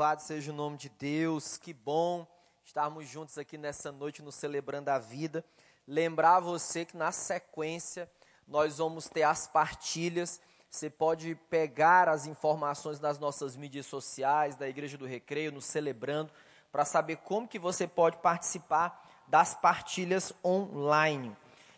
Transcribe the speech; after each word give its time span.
Louvado 0.00 0.22
seja 0.22 0.50
o 0.50 0.54
nome 0.54 0.78
de 0.78 0.88
Deus, 0.88 1.58
que 1.58 1.74
bom 1.74 2.26
estarmos 2.64 3.06
juntos 3.06 3.36
aqui 3.36 3.58
nessa 3.58 3.92
noite 3.92 4.22
no 4.22 4.32
Celebrando 4.32 4.88
a 4.88 4.98
Vida. 4.98 5.44
Lembrar 5.86 6.40
você 6.40 6.86
que 6.86 6.96
na 6.96 7.12
sequência 7.12 8.10
nós 8.48 8.78
vamos 8.78 9.10
ter 9.10 9.24
as 9.24 9.46
partilhas. 9.46 10.40
Você 10.70 10.88
pode 10.88 11.34
pegar 11.50 12.08
as 12.08 12.26
informações 12.26 12.98
das 12.98 13.18
nossas 13.18 13.56
mídias 13.56 13.84
sociais, 13.84 14.56
da 14.56 14.66
Igreja 14.66 14.96
do 14.96 15.04
Recreio, 15.04 15.52
no 15.52 15.60
Celebrando, 15.60 16.32
para 16.72 16.86
saber 16.86 17.16
como 17.16 17.46
que 17.46 17.58
você 17.58 17.86
pode 17.86 18.16
participar 18.16 19.06
das 19.28 19.52
partilhas 19.54 20.32
online. 20.42 21.36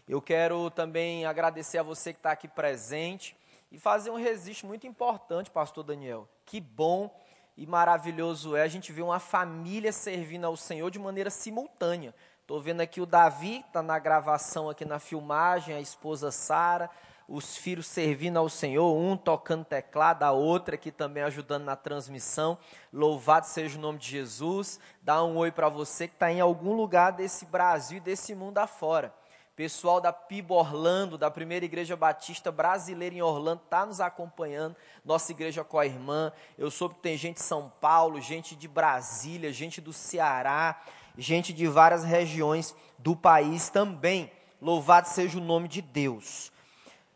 Eu 0.09 0.23
quero 0.23 0.71
também 0.71 1.27
agradecer 1.27 1.79
a 1.79 1.83
você 1.83 2.13
que 2.13 2.21
está 2.21 2.31
aqui 2.31 2.47
presente 2.47 3.37
e 3.73 3.81
fazer 3.81 4.11
um 4.11 4.17
registro 4.17 4.69
muito 4.69 4.87
importante, 4.87 5.51
Pastor 5.51 5.83
Daniel. 5.83 6.29
Que 6.47 6.61
bom 6.61 7.13
e 7.57 7.67
maravilhoso 7.67 8.57
é 8.57 8.63
a 8.63 8.69
gente 8.69 8.93
ver 8.93 9.03
uma 9.03 9.19
família 9.19 9.93
servindo 9.93 10.47
ao 10.47 10.57
Senhor 10.57 10.91
de 10.91 10.99
maneira 10.99 11.31
simultânea. 11.31 12.15
Estou 12.41 12.61
vendo 12.61 12.81
aqui 12.81 13.01
o 13.01 13.07
Davi, 13.07 13.65
está 13.67 13.83
na 13.83 13.99
gravação 13.99 14.69
aqui 14.69 14.85
na 14.85 14.99
filmagem, 14.99 15.75
a 15.75 15.81
esposa 15.81 16.31
Sara, 16.31 16.91
os 17.29 17.57
filhos 17.57 17.87
servindo 17.87 18.37
ao 18.37 18.49
Senhor, 18.49 18.95
um 18.95 19.17
tocando 19.17 19.65
teclado, 19.65 20.23
a 20.23 20.33
outra 20.33 20.75
aqui 20.75 20.91
também 20.91 21.23
ajudando 21.23 21.65
na 21.65 21.77
transmissão. 21.77 22.59
Louvado 22.93 23.47
seja 23.47 23.79
o 23.79 23.81
nome 23.81 23.99
de 23.99 24.09
Jesus. 24.09 24.81
Dá 25.01 25.23
um 25.23 25.37
oi 25.37 25.51
para 25.51 25.69
você 25.69 26.09
que 26.09 26.15
está 26.15 26.33
em 26.33 26.41
algum 26.41 26.75
lugar 26.75 27.13
desse 27.13 27.47
Brasil 27.47 27.99
e 27.99 28.01
desse 28.01 28.35
mundo 28.35 28.59
afora. 28.59 29.15
Pessoal 29.63 30.01
da 30.01 30.13
PIB 30.13 30.53
Orlando, 30.53 31.17
da 31.17 31.31
Primeira 31.31 31.65
Igreja 31.65 31.95
Batista 31.95 32.51
Brasileira 32.51 33.15
em 33.15 33.23
Orlando, 33.23 33.63
está 33.63 33.87
nos 33.87 34.01
acompanhando. 34.01 34.75
Nossa 35.05 35.31
igreja 35.31 35.63
com 35.63 35.79
a 35.79 35.87
irmã. 35.87 36.33
Eu 36.59 36.69
soube 36.69 36.97
que 36.97 37.01
tem 37.01 37.17
gente 37.17 37.37
de 37.37 37.45
São 37.45 37.73
Paulo, 37.81 38.21
gente 38.21 38.57
de 38.57 38.67
Brasília, 38.67 39.53
gente 39.53 39.81
do 39.81 39.93
Ceará, 39.93 40.83
gente 41.17 41.53
de 41.53 41.69
várias 41.69 42.03
regiões 42.03 42.75
do 42.99 43.15
país 43.15 43.69
também. 43.69 44.33
Louvado 44.61 45.07
seja 45.07 45.39
o 45.39 45.41
nome 45.41 45.69
de 45.69 45.81
Deus. 45.81 46.51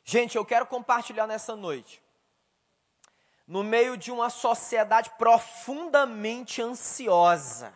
Gente, 0.05 0.37
eu 0.37 0.45
quero 0.45 0.67
compartilhar 0.67 1.27
nessa 1.27 1.57
noite. 1.57 2.01
No 3.45 3.65
meio 3.65 3.97
de 3.97 4.13
uma 4.13 4.31
sociedade 4.31 5.11
profundamente 5.19 6.63
ansiosa 6.63 7.75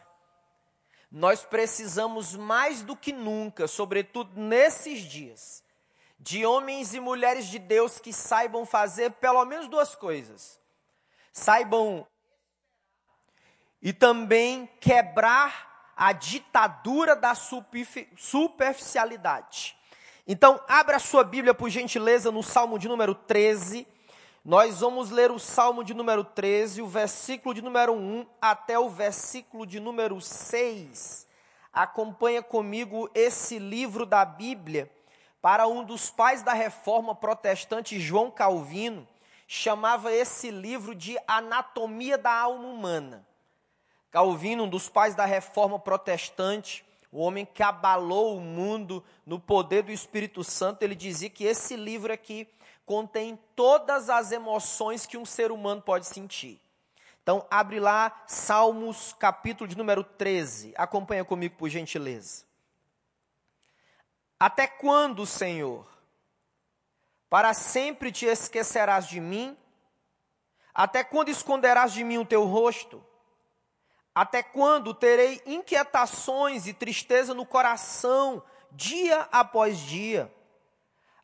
nós 1.10 1.44
precisamos 1.44 2.36
mais 2.36 2.82
do 2.82 2.94
que 2.94 3.12
nunca, 3.12 3.66
sobretudo 3.66 4.40
nesses 4.40 5.00
dias, 5.00 5.64
de 6.18 6.46
homens 6.46 6.94
e 6.94 7.00
mulheres 7.00 7.46
de 7.46 7.58
Deus 7.58 7.98
que 7.98 8.12
saibam 8.12 8.64
fazer 8.64 9.10
pelo 9.12 9.44
menos 9.44 9.66
duas 9.66 9.94
coisas: 9.94 10.60
saibam 11.32 12.06
e 13.82 13.92
também 13.92 14.70
quebrar 14.78 15.92
a 15.96 16.12
ditadura 16.12 17.16
da 17.16 17.34
superficialidade. 17.34 19.76
Então, 20.26 20.62
abra 20.68 20.98
sua 20.98 21.24
Bíblia, 21.24 21.52
por 21.52 21.70
gentileza, 21.70 22.30
no 22.30 22.42
Salmo 22.42 22.78
de 22.78 22.88
número 22.88 23.14
13. 23.14 23.86
Nós 24.42 24.80
vamos 24.80 25.10
ler 25.10 25.30
o 25.30 25.38
Salmo 25.38 25.84
de 25.84 25.92
número 25.92 26.24
13, 26.24 26.80
o 26.80 26.86
versículo 26.86 27.54
de 27.54 27.60
número 27.60 27.92
1 27.92 28.24
até 28.40 28.78
o 28.78 28.88
versículo 28.88 29.66
de 29.66 29.78
número 29.78 30.18
6. 30.18 31.26
Acompanha 31.70 32.42
comigo 32.42 33.10
esse 33.14 33.58
livro 33.58 34.06
da 34.06 34.24
Bíblia 34.24 34.90
para 35.42 35.66
um 35.66 35.84
dos 35.84 36.10
pais 36.10 36.42
da 36.42 36.54
reforma 36.54 37.14
protestante, 37.14 38.00
João 38.00 38.30
Calvino, 38.30 39.06
chamava 39.46 40.10
esse 40.10 40.50
livro 40.50 40.94
de 40.94 41.18
Anatomia 41.28 42.16
da 42.16 42.32
Alma 42.32 42.66
Humana. 42.66 43.26
Calvino, 44.10 44.64
um 44.64 44.68
dos 44.70 44.88
pais 44.88 45.14
da 45.14 45.26
reforma 45.26 45.78
protestante, 45.78 46.82
o 47.12 47.20
homem 47.20 47.44
que 47.44 47.62
abalou 47.62 48.38
o 48.38 48.40
mundo 48.40 49.04
no 49.26 49.38
poder 49.38 49.82
do 49.82 49.92
Espírito 49.92 50.42
Santo, 50.42 50.82
ele 50.82 50.94
dizia 50.94 51.28
que 51.28 51.44
esse 51.44 51.76
livro 51.76 52.10
aqui 52.10 52.48
contém 52.90 53.38
todas 53.54 54.10
as 54.10 54.32
emoções 54.32 55.06
que 55.06 55.16
um 55.16 55.24
ser 55.24 55.52
humano 55.52 55.80
pode 55.80 56.06
sentir. 56.06 56.60
Então, 57.22 57.46
abre 57.48 57.78
lá 57.78 58.24
Salmos, 58.26 59.14
capítulo 59.16 59.68
de 59.68 59.78
número 59.78 60.02
13. 60.02 60.74
Acompanha 60.76 61.24
comigo, 61.24 61.54
por 61.54 61.68
gentileza. 61.68 62.42
Até 64.40 64.66
quando, 64.66 65.24
Senhor? 65.24 65.86
Para 67.28 67.54
sempre 67.54 68.10
te 68.10 68.26
esquecerás 68.26 69.06
de 69.06 69.20
mim? 69.20 69.56
Até 70.74 71.04
quando 71.04 71.28
esconderás 71.28 71.92
de 71.92 72.02
mim 72.02 72.18
o 72.18 72.26
teu 72.26 72.44
rosto? 72.44 73.00
Até 74.12 74.42
quando 74.42 74.92
terei 74.92 75.40
inquietações 75.46 76.66
e 76.66 76.72
tristeza 76.72 77.34
no 77.34 77.46
coração, 77.46 78.42
dia 78.72 79.28
após 79.30 79.78
dia? 79.78 80.28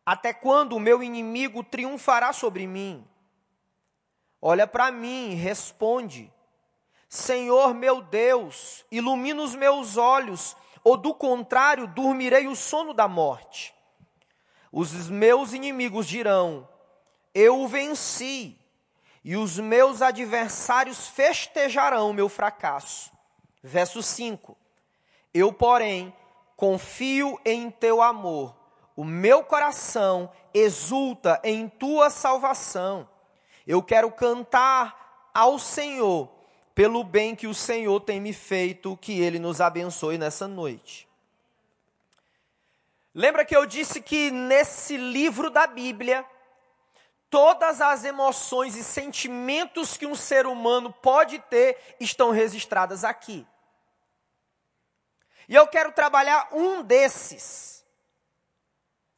Até 0.07 0.33
quando 0.33 0.77
o 0.77 0.81
meu 0.81 1.03
inimigo 1.03 1.65
triunfará 1.65 2.33
sobre 2.33 2.65
mim? 2.65 3.05
Olha 4.41 4.65
para 4.65 4.93
mim 4.93 5.33
e 5.33 5.35
responde: 5.35 6.33
Senhor 7.09 7.75
meu 7.75 8.01
Deus, 8.01 8.87
ilumina 8.89 9.43
os 9.43 9.57
meus 9.57 9.97
olhos, 9.97 10.57
ou 10.85 10.97
do 10.97 11.13
contrário, 11.13 11.89
dormirei 11.89 12.47
o 12.47 12.55
sono 12.55 12.95
da 12.95 13.09
morte. 13.09 13.75
Os 14.71 15.11
meus 15.11 15.53
inimigos 15.53 16.07
dirão: 16.07 16.69
Eu 17.35 17.63
o 17.63 17.67
venci, 17.67 18.57
e 19.25 19.37
os 19.37 19.59
meus 19.59 20.03
adversários 20.03 21.09
festejarão 21.09 22.13
meu 22.13 22.29
fracasso. 22.29 23.11
Verso 23.61 24.01
5: 24.05 24.57
Eu, 25.35 25.53
porém, 25.53 26.15
confio 26.57 27.41
em 27.45 27.73
teu 27.73 28.01
amor 28.01 28.66
o 28.97 29.05
meu 29.05 29.45
coração 29.45 30.33
exulta 30.55 31.39
em 31.45 31.69
tua 31.69 32.09
salvação. 32.09 33.07
Eu 33.67 33.83
quero 33.83 34.11
cantar 34.11 35.31
ao 35.35 35.59
Senhor 35.59 36.31
pelo 36.75 37.05
bem 37.05 37.37
que 37.37 37.47
o 37.47 37.55
Senhor 37.55 38.01
tem 38.01 38.21
me 38.21 38.33
feito, 38.33 38.97
que 38.97 39.21
ele 39.21 39.39
nos 39.39 39.61
abençoe 39.61 40.17
nessa 40.17 40.49
noite. 40.49 41.07
Lembra 43.15 43.45
que 43.45 43.57
eu 43.57 43.67
disse 43.67 44.01
que 44.01 44.31
nesse 44.31 44.97
livro 44.97 45.51
da 45.51 45.67
Bíblia, 45.67 46.25
todas 47.29 47.81
as 47.81 48.05
emoções 48.05 48.77
e 48.77 48.85
sentimentos 48.85 49.97
que 49.97 50.07
um 50.07 50.15
ser 50.15 50.47
humano 50.47 50.93
pode 50.93 51.39
ter 51.39 51.97
estão 52.01 52.31
registradas 52.31 53.05
aqui. 53.05 53.47
E 55.49 55.55
eu 55.55 55.67
quero 55.67 55.93
trabalhar 55.93 56.49
um 56.53 56.83
desses 56.83 57.76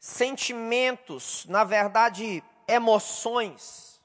sentimentos, 0.09 1.45
na 1.47 1.65
verdade, 1.65 2.43
emoções, 2.67 4.01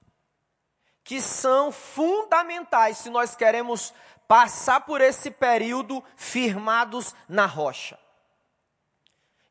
que 1.03 1.22
são 1.22 1.72
fundamentais 1.72 2.97
se 2.97 3.09
nós 3.09 3.36
queremos 3.36 3.94
passar 4.28 4.81
por 4.81 5.00
esse 5.00 5.31
período 5.31 6.03
firmados 6.16 7.16
na 7.28 7.46
rocha. 7.46 7.97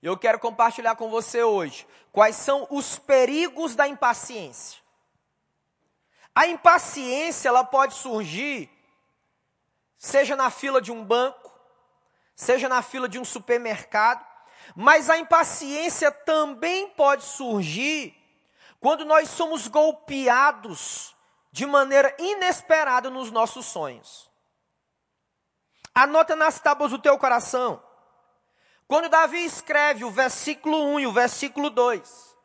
Eu 0.03 0.17
quero 0.17 0.39
compartilhar 0.39 0.95
com 0.95 1.09
você 1.09 1.43
hoje 1.43 1.87
quais 2.13 2.37
são 2.37 2.67
os 2.71 2.99
perigos 2.99 3.75
da 3.75 3.89
impaciência. 3.89 4.81
A 6.35 6.47
impaciência 6.47 7.49
ela 7.49 7.65
pode 7.65 7.95
surgir 7.95 8.71
seja 9.97 10.37
na 10.37 10.51
fila 10.51 10.83
de 10.83 10.91
um 10.91 11.05
banco, 11.05 11.59
seja 12.35 12.69
na 12.69 12.83
fila 12.83 13.09
de 13.09 13.19
um 13.19 13.25
supermercado, 13.25 14.32
mas 14.75 15.11
a 15.11 15.19
impaciência 15.19 16.11
também 16.11 16.89
pode 16.91 17.25
surgir 17.25 18.15
quando 18.81 19.05
nós 19.05 19.29
somos 19.29 19.69
golpeados 19.69 21.15
de 21.53 21.67
maneira 21.67 22.15
inesperada 22.19 23.11
nos 23.11 23.31
nossos 23.31 23.67
sonhos. 23.67 24.31
Anota 25.95 26.35
nas 26.35 26.59
tábuas 26.59 26.91
do 26.91 26.99
teu 26.99 27.19
coração. 27.19 27.83
Quando 28.89 29.09
Davi 29.09 29.45
escreve 29.45 30.05
o 30.05 30.11
versículo 30.11 30.95
1 30.95 31.01
e 31.01 31.07
o 31.07 31.13
versículo 31.13 31.71
2, 31.71 32.37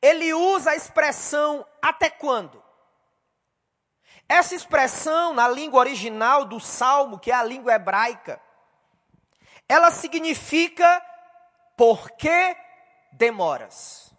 ele 0.00 0.34
usa 0.34 0.70
a 0.70 0.76
expressão 0.76 1.66
até 1.80 2.10
quando? 2.10 2.62
Essa 4.28 4.54
expressão, 4.54 5.34
na 5.34 5.46
língua 5.46 5.80
original 5.80 6.44
do 6.44 6.58
salmo, 6.58 7.18
que 7.18 7.30
é 7.30 7.34
a 7.34 7.44
língua 7.44 7.74
hebraica, 7.74 8.40
ela 9.68 9.90
significa 9.90 11.02
por 11.76 12.10
que 12.12 12.56
demoras? 13.12 14.12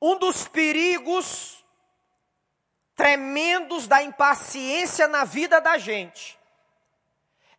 Um 0.00 0.18
dos 0.18 0.46
perigos 0.46 1.64
tremendos 2.94 3.86
da 3.86 4.02
impaciência 4.02 5.08
na 5.08 5.24
vida 5.24 5.60
da 5.60 5.78
gente 5.78 6.38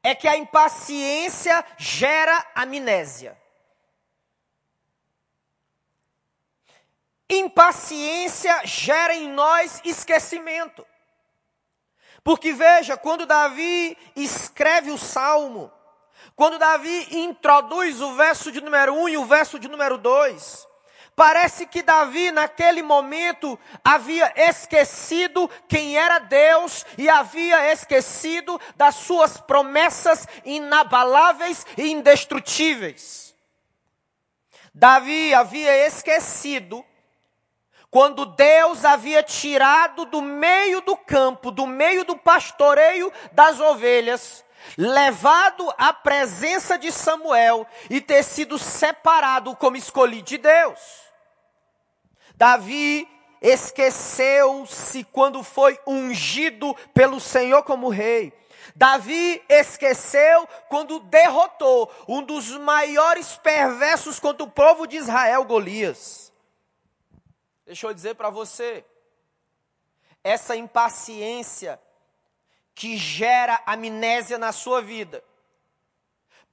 é 0.03 0.13
que 0.13 0.27
a 0.27 0.37
impaciência 0.37 1.65
gera 1.77 2.45
amnésia. 2.53 3.35
Impaciência 7.27 8.61
gera 8.65 9.15
em 9.15 9.27
nós 9.31 9.81
esquecimento. 9.83 10.85
Porque 12.23 12.53
veja, 12.53 12.95
quando 12.95 13.25
Davi 13.25 13.97
escreve 14.15 14.91
o 14.91 14.97
salmo, 14.97 15.71
quando 16.35 16.59
Davi 16.59 17.07
introduz 17.19 18.01
o 18.01 18.13
verso 18.15 18.51
de 18.51 18.59
número 18.59 18.93
1 18.93 19.09
e 19.09 19.17
o 19.17 19.25
verso 19.25 19.57
de 19.57 19.69
número 19.69 19.97
2, 19.97 20.67
parece 21.15 21.65
que 21.65 21.81
Davi, 21.81 22.29
naquele 22.29 22.83
momento, 22.83 23.57
havia 23.83 24.33
esquecido 24.35 25.49
quem 25.67 25.97
era 25.97 26.19
Deus 26.19 26.85
e 26.97 27.07
havia 27.07 27.71
esquecido 27.71 28.59
das 28.75 28.95
suas 28.95 29.37
promessas 29.39 30.27
inabaláveis 30.43 31.65
e 31.77 31.89
indestrutíveis. 31.89 33.33
Davi 34.73 35.33
havia 35.33 35.87
esquecido 35.87 36.85
quando 37.89 38.25
Deus 38.25 38.83
havia 38.83 39.23
tirado 39.23 40.03
do 40.03 40.21
meio 40.21 40.81
do 40.81 40.97
campo, 40.97 41.49
do 41.49 41.65
meio 41.65 42.03
do 42.03 42.17
pastoreio 42.17 43.09
das 43.31 43.61
ovelhas, 43.61 44.44
levado 44.77 45.73
à 45.77 45.93
presença 45.93 46.77
de 46.77 46.91
Samuel 46.91 47.65
e 47.89 48.01
ter 48.01 48.23
sido 48.23 48.57
separado 48.57 49.55
como 49.55 49.77
escolhido 49.77 50.27
de 50.27 50.37
Deus. 50.37 50.79
Davi 52.35 53.07
esqueceu-se 53.41 55.03
quando 55.05 55.43
foi 55.43 55.79
ungido 55.85 56.75
pelo 56.93 57.19
Senhor 57.19 57.63
como 57.63 57.89
rei. 57.89 58.33
Davi 58.75 59.43
esqueceu 59.47 60.47
quando 60.67 60.99
derrotou 60.99 61.91
um 62.07 62.23
dos 62.23 62.51
maiores 62.51 63.37
perversos 63.37 64.19
contra 64.19 64.43
o 64.43 64.51
povo 64.51 64.87
de 64.87 64.97
Israel, 64.97 65.43
Golias. 65.45 66.33
Deixa 67.65 67.87
eu 67.87 67.93
dizer 67.93 68.15
para 68.15 68.29
você, 68.29 68.85
essa 70.23 70.55
impaciência 70.55 71.79
que 72.75 72.97
gera 72.97 73.59
amnésia 73.65 74.37
na 74.37 74.51
sua 74.51 74.81
vida 74.81 75.23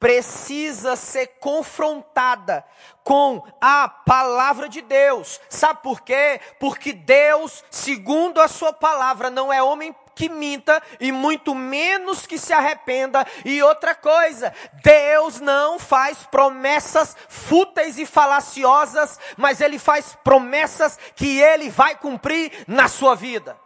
precisa 0.03 0.97
ser 0.97 1.29
confrontada 1.39 2.65
com 3.05 3.41
a 3.61 3.89
palavra 3.89 4.69
de 4.69 4.83
Deus. 4.83 5.41
Sabe 5.49 5.81
por 5.81 6.01
quê? 6.01 6.41
Porque 6.59 6.93
Deus, 6.93 7.63
segundo 7.71 8.41
a 8.41 8.49
sua 8.49 8.73
palavra, 8.73 9.31
não 9.31 9.53
é 9.53 9.63
homem 9.63 9.95
que 10.17 10.29
minta 10.29 10.83
e 10.99 11.13
muito 11.13 11.55
menos 11.55 12.27
que 12.27 12.37
se 12.37 12.53
arrependa. 12.53 13.25
E 13.45 13.63
outra 13.63 13.95
coisa, 13.95 14.53
Deus 14.83 15.39
não 15.39 15.79
faz 15.79 16.27
promessas 16.27 17.17
fúteis 17.29 17.97
e 17.97 18.05
falaciosas, 18.05 19.21
mas 19.37 19.61
ele 19.61 19.79
faz 19.79 20.19
promessas 20.25 20.99
que 21.15 21.41
ele 21.41 21.71
vai 21.71 21.95
cumprir 21.95 22.65
na 22.67 22.89
sua 22.89 23.15
vida. 23.15 23.57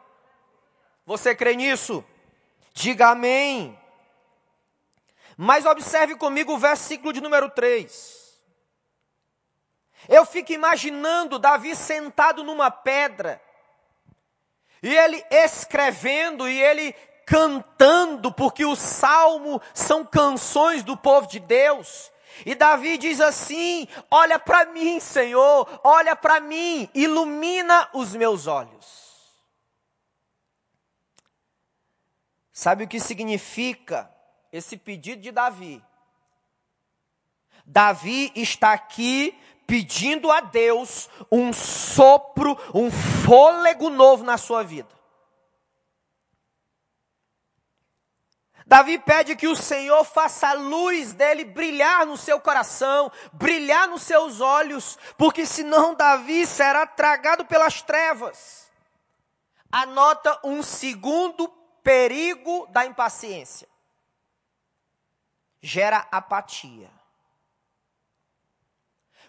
Você 1.06 1.34
crê 1.34 1.56
nisso? 1.56 2.04
Diga 2.76 3.08
amém. 3.08 3.74
Mas 5.34 5.64
observe 5.64 6.14
comigo 6.14 6.52
o 6.52 6.58
versículo 6.58 7.10
de 7.10 7.22
número 7.22 7.48
3. 7.48 8.36
Eu 10.06 10.26
fico 10.26 10.52
imaginando 10.52 11.38
Davi 11.38 11.74
sentado 11.74 12.44
numa 12.44 12.70
pedra, 12.70 13.40
e 14.82 14.94
ele 14.94 15.24
escrevendo, 15.30 16.46
e 16.46 16.62
ele 16.62 16.92
cantando, 17.24 18.30
porque 18.30 18.66
o 18.66 18.76
salmo 18.76 19.58
são 19.72 20.04
canções 20.04 20.82
do 20.82 20.98
povo 20.98 21.26
de 21.26 21.40
Deus. 21.40 22.12
E 22.44 22.54
Davi 22.54 22.98
diz 22.98 23.22
assim: 23.22 23.88
Olha 24.10 24.38
para 24.38 24.66
mim, 24.66 25.00
Senhor, 25.00 25.80
olha 25.82 26.14
para 26.14 26.40
mim, 26.40 26.90
ilumina 26.94 27.88
os 27.94 28.14
meus 28.14 28.46
olhos. 28.46 29.05
Sabe 32.56 32.84
o 32.84 32.88
que 32.88 32.98
significa 32.98 34.10
esse 34.50 34.78
pedido 34.78 35.20
de 35.20 35.30
Davi? 35.30 35.84
Davi 37.66 38.32
está 38.34 38.72
aqui 38.72 39.38
pedindo 39.66 40.32
a 40.32 40.40
Deus 40.40 41.10
um 41.30 41.52
sopro, 41.52 42.56
um 42.74 42.90
fôlego 42.90 43.90
novo 43.90 44.24
na 44.24 44.38
sua 44.38 44.62
vida. 44.62 44.88
Davi 48.66 49.00
pede 49.00 49.36
que 49.36 49.48
o 49.48 49.54
Senhor 49.54 50.02
faça 50.02 50.48
a 50.48 50.54
luz 50.54 51.12
dele 51.12 51.44
brilhar 51.44 52.06
no 52.06 52.16
seu 52.16 52.40
coração, 52.40 53.12
brilhar 53.34 53.86
nos 53.86 54.00
seus 54.00 54.40
olhos, 54.40 54.96
porque 55.18 55.44
senão 55.44 55.94
Davi 55.94 56.46
será 56.46 56.86
tragado 56.86 57.44
pelas 57.44 57.82
trevas. 57.82 58.70
Anota 59.70 60.40
um 60.42 60.62
segundo 60.62 61.55
perigo 61.86 62.66
da 62.72 62.84
impaciência. 62.84 63.68
Gera 65.60 66.04
apatia. 66.10 66.90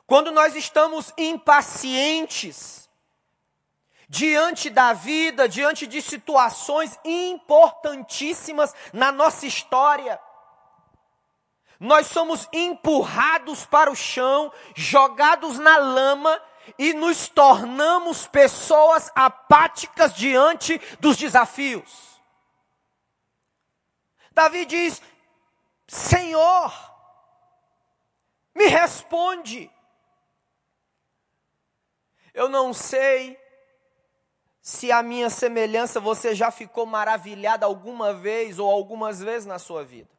Quando 0.08 0.32
nós 0.32 0.56
estamos 0.56 1.14
impacientes 1.16 2.90
diante 4.10 4.72
da 4.72 4.92
vida, 4.92 5.48
diante 5.48 5.86
de 5.86 6.02
situações 6.02 7.00
importantíssimas 7.06 8.74
na 8.92 9.12
nossa 9.12 9.46
história, 9.46 10.20
nós 11.80 12.08
somos 12.08 12.50
empurrados 12.52 13.68
para 13.68 13.92
o 13.92 13.96
chão, 13.96 14.52
jogados 14.74 15.60
na 15.60 15.78
lama 15.78 16.42
e 16.80 16.92
nos 16.96 17.30
tornamos 17.30 18.26
pessoas 18.26 19.12
apáticas 19.14 20.16
diante 20.16 20.82
dos 21.00 21.18
desafios. 21.18 22.17
Davi 24.38 24.68
diz: 24.68 25.02
Senhor, 25.88 26.72
me 28.54 28.68
responde. 28.68 29.72
Eu 32.36 32.48
não 32.48 32.72
sei 32.72 33.40
se 34.62 34.92
a 34.92 35.02
minha 35.02 35.30
semelhança 35.32 36.00
você 36.00 36.36
já 36.36 36.52
ficou 36.52 36.86
maravilhada 36.86 37.66
alguma 37.66 38.14
vez 38.14 38.60
ou 38.60 38.70
algumas 38.70 39.20
vezes 39.20 39.48
na 39.48 39.58
sua 39.58 39.84
vida. 39.84 40.12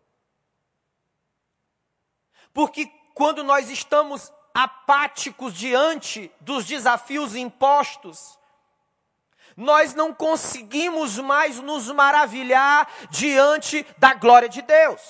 Porque 2.52 2.86
quando 3.14 3.44
nós 3.44 3.70
estamos 3.70 4.32
apáticos 4.52 5.54
diante 5.54 6.32
dos 6.40 6.64
desafios 6.64 7.36
impostos, 7.36 8.37
nós 9.58 9.92
não 9.92 10.14
conseguimos 10.14 11.18
mais 11.18 11.58
nos 11.58 11.90
maravilhar 11.90 12.88
diante 13.10 13.84
da 13.98 14.14
glória 14.14 14.48
de 14.48 14.62
Deus. 14.62 15.02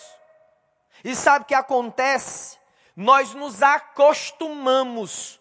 E 1.04 1.14
sabe 1.14 1.42
o 1.42 1.46
que 1.46 1.54
acontece? 1.54 2.56
Nós 2.96 3.34
nos 3.34 3.62
acostumamos 3.62 5.38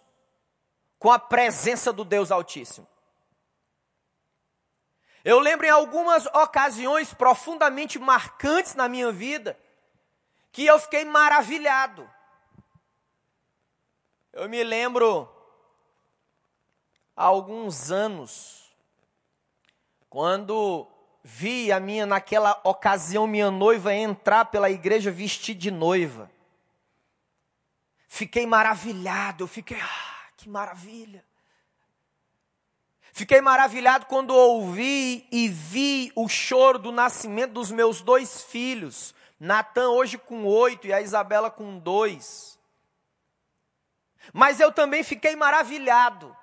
com 0.99 1.09
a 1.09 1.17
presença 1.17 1.93
do 1.93 2.03
Deus 2.03 2.31
Altíssimo. 2.31 2.85
Eu 5.23 5.39
lembro 5.39 5.65
em 5.65 5.69
algumas 5.69 6.25
ocasiões 6.25 7.13
profundamente 7.13 7.97
marcantes 7.97 8.75
na 8.75 8.89
minha 8.89 9.09
vida 9.09 9.57
que 10.51 10.65
eu 10.65 10.77
fiquei 10.79 11.05
maravilhado. 11.05 12.09
Eu 14.33 14.49
me 14.49 14.61
lembro 14.65 15.33
há 17.15 17.23
alguns 17.23 17.89
anos 17.89 18.66
quando 20.09 20.87
vi 21.23 21.71
a 21.71 21.79
minha, 21.79 22.05
naquela 22.05 22.59
ocasião, 22.63 23.27
minha 23.27 23.51
noiva 23.51 23.93
entrar 23.93 24.45
pela 24.45 24.69
igreja 24.69 25.11
vestida 25.11 25.59
de 25.59 25.71
noiva, 25.71 26.31
fiquei 28.07 28.45
maravilhado, 28.45 29.43
eu 29.43 29.47
fiquei, 29.47 29.79
ah, 29.79 30.29
que 30.37 30.47
maravilha. 30.47 31.25
Fiquei 33.11 33.41
maravilhado 33.41 34.05
quando 34.05 34.29
ouvi 34.29 35.27
e 35.31 35.49
vi 35.49 36.11
o 36.15 36.29
choro 36.29 36.77
do 36.77 36.91
nascimento 36.91 37.53
dos 37.53 37.71
meus 37.71 37.99
dois 37.99 38.43
filhos, 38.43 39.13
Natan 39.39 39.89
hoje 39.89 40.19
com 40.19 40.45
oito 40.45 40.85
e 40.85 40.93
a 40.93 41.01
Isabela 41.01 41.49
com 41.49 41.79
dois. 41.79 42.59
Mas 44.31 44.59
eu 44.59 44.71
também 44.71 45.03
fiquei 45.03 45.35
maravilhado 45.35 46.36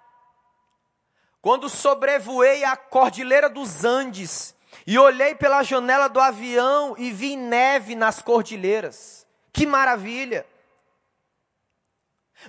quando 1.45 1.69
sobrevoei 1.69 2.65
a 2.65 2.75
cordilheira 2.75 3.51
dos 3.51 3.85
Andes 3.85 4.55
e 4.87 4.99
olhei 4.99 5.35
pela 5.35 5.63
janela 5.63 6.09
do 6.09 6.19
avião 6.19 6.95
e 6.97 7.11
vi 7.11 7.37
neve 7.37 7.95
nas 7.95 8.23
cordilheiras. 8.23 9.27
Que 9.53 9.67
maravilha! 9.67 10.47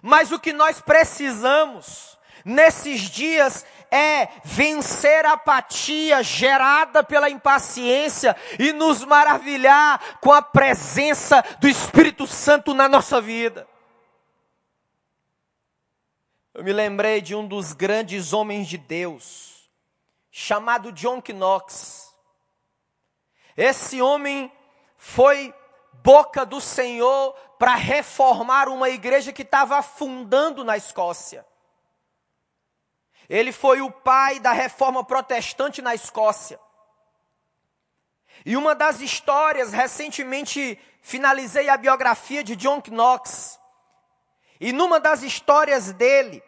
Mas 0.02 0.32
o 0.32 0.40
que 0.40 0.54
nós 0.54 0.80
precisamos 0.80 2.18
nesses 2.46 3.02
dias 3.02 3.66
é 3.92 4.30
vencer 4.46 5.26
a 5.26 5.34
apatia 5.34 6.24
gerada 6.24 7.04
pela 7.04 7.30
impaciência 7.30 8.34
e 8.58 8.72
nos 8.72 9.04
maravilhar 9.04 10.20
com 10.22 10.32
a 10.32 10.42
presença 10.42 11.44
do 11.60 11.68
Espírito 11.68 12.26
Santo 12.26 12.74
na 12.74 12.88
nossa 12.88 13.20
vida. 13.20 13.68
Eu 16.56 16.64
me 16.64 16.72
lembrei 16.72 17.20
de 17.20 17.36
um 17.36 17.46
dos 17.46 17.74
grandes 17.74 18.32
homens 18.32 18.70
de 18.70 18.78
Deus, 18.78 19.70
chamado 20.32 20.90
John 20.94 21.22
Knox. 21.22 22.16
Esse 23.58 24.02
homem 24.02 24.50
foi 24.96 25.54
boca 25.96 26.46
do 26.46 26.62
Senhor 26.62 27.34
para 27.60 27.76
reformar 27.76 28.70
uma 28.70 28.90
igreja 28.90 29.34
que 29.34 29.42
estava 29.42 29.76
afundando 29.76 30.64
na 30.64 30.78
Escócia. 30.78 31.46
Ele 33.28 33.52
foi 33.52 33.82
o 33.82 33.92
pai 33.92 34.40
da 34.40 34.54
reforma 34.54 35.04
protestante 35.04 35.82
na 35.82 35.94
Escócia. 35.94 36.58
E 38.46 38.56
uma 38.56 38.74
das 38.74 39.02
histórias, 39.02 39.74
recentemente 39.74 40.80
finalizei 41.02 41.68
a 41.68 41.76
biografia 41.76 42.42
de 42.42 42.56
John 42.56 42.82
Knox. 42.82 43.60
E 44.60 44.72
numa 44.72 45.00
das 45.00 45.24
histórias 45.24 45.92
dele, 45.92 46.44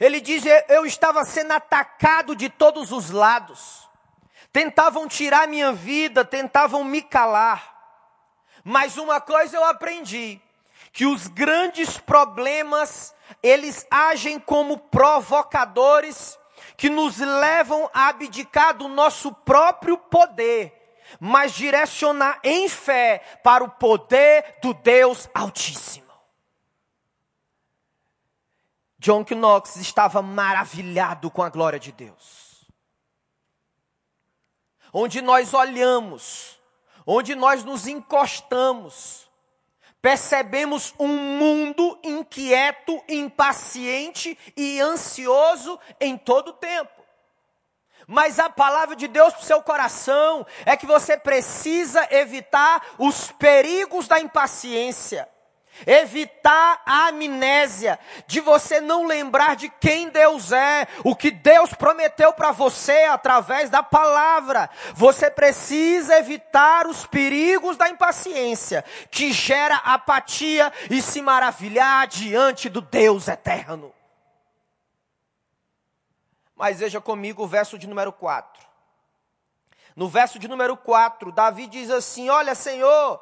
ele 0.00 0.20
diz: 0.20 0.44
Eu 0.68 0.84
estava 0.84 1.24
sendo 1.24 1.52
atacado 1.52 2.34
de 2.34 2.48
todos 2.48 2.92
os 2.92 3.10
lados. 3.10 3.88
Tentavam 4.52 5.06
tirar 5.06 5.46
minha 5.46 5.72
vida, 5.72 6.24
tentavam 6.24 6.82
me 6.82 7.02
calar. 7.02 7.76
Mas 8.64 8.96
uma 8.96 9.20
coisa 9.20 9.56
eu 9.56 9.64
aprendi: 9.64 10.40
que 10.92 11.06
os 11.06 11.26
grandes 11.26 11.98
problemas, 11.98 13.14
eles 13.42 13.86
agem 13.90 14.38
como 14.38 14.78
provocadores 14.78 16.38
que 16.76 16.88
nos 16.88 17.18
levam 17.18 17.88
a 17.92 18.08
abdicar 18.08 18.74
do 18.74 18.88
nosso 18.88 19.32
próprio 19.32 19.96
poder, 19.96 20.96
mas 21.20 21.52
direcionar 21.52 22.40
em 22.42 22.68
fé 22.68 23.22
para 23.42 23.64
o 23.64 23.70
poder 23.70 24.58
do 24.62 24.74
Deus 24.74 25.28
Altíssimo. 25.34 26.07
John 28.98 29.24
Knox 29.24 29.76
estava 29.76 30.20
maravilhado 30.20 31.30
com 31.30 31.42
a 31.42 31.48
glória 31.48 31.78
de 31.78 31.92
Deus. 31.92 32.66
Onde 34.92 35.22
nós 35.22 35.54
olhamos, 35.54 36.58
onde 37.06 37.36
nós 37.36 37.62
nos 37.62 37.86
encostamos, 37.86 39.30
percebemos 40.02 40.94
um 40.98 41.16
mundo 41.38 41.98
inquieto, 42.02 43.00
impaciente 43.08 44.36
e 44.56 44.80
ansioso 44.80 45.78
em 46.00 46.16
todo 46.16 46.48
o 46.48 46.54
tempo. 46.54 46.90
Mas 48.04 48.38
a 48.38 48.50
palavra 48.50 48.96
de 48.96 49.06
Deus 49.06 49.34
para 49.34 49.42
o 49.42 49.46
seu 49.46 49.62
coração 49.62 50.44
é 50.64 50.76
que 50.76 50.86
você 50.86 51.16
precisa 51.16 52.08
evitar 52.10 52.82
os 52.98 53.30
perigos 53.30 54.08
da 54.08 54.18
impaciência 54.18 55.28
evitar 55.86 56.82
a 56.84 57.08
amnésia, 57.08 57.98
de 58.26 58.40
você 58.40 58.80
não 58.80 59.06
lembrar 59.06 59.56
de 59.56 59.68
quem 59.68 60.08
Deus 60.08 60.52
é, 60.52 60.86
o 61.04 61.14
que 61.14 61.30
Deus 61.30 61.72
prometeu 61.74 62.32
para 62.32 62.52
você 62.52 63.04
através 63.04 63.70
da 63.70 63.82
palavra. 63.82 64.68
Você 64.94 65.30
precisa 65.30 66.18
evitar 66.18 66.86
os 66.86 67.06
perigos 67.06 67.76
da 67.76 67.88
impaciência, 67.88 68.84
que 69.10 69.32
gera 69.32 69.76
apatia 69.76 70.72
e 70.90 71.00
se 71.02 71.20
maravilhar 71.22 72.06
diante 72.06 72.68
do 72.68 72.80
Deus 72.80 73.28
eterno. 73.28 73.94
Mas 76.54 76.80
veja 76.80 77.00
comigo 77.00 77.44
o 77.44 77.46
verso 77.46 77.78
de 77.78 77.86
número 77.86 78.12
4. 78.12 78.66
No 79.94 80.08
verso 80.08 80.38
de 80.38 80.48
número 80.48 80.76
4, 80.76 81.32
Davi 81.32 81.66
diz 81.66 81.90
assim: 81.90 82.28
Olha, 82.30 82.54
Senhor, 82.54 83.20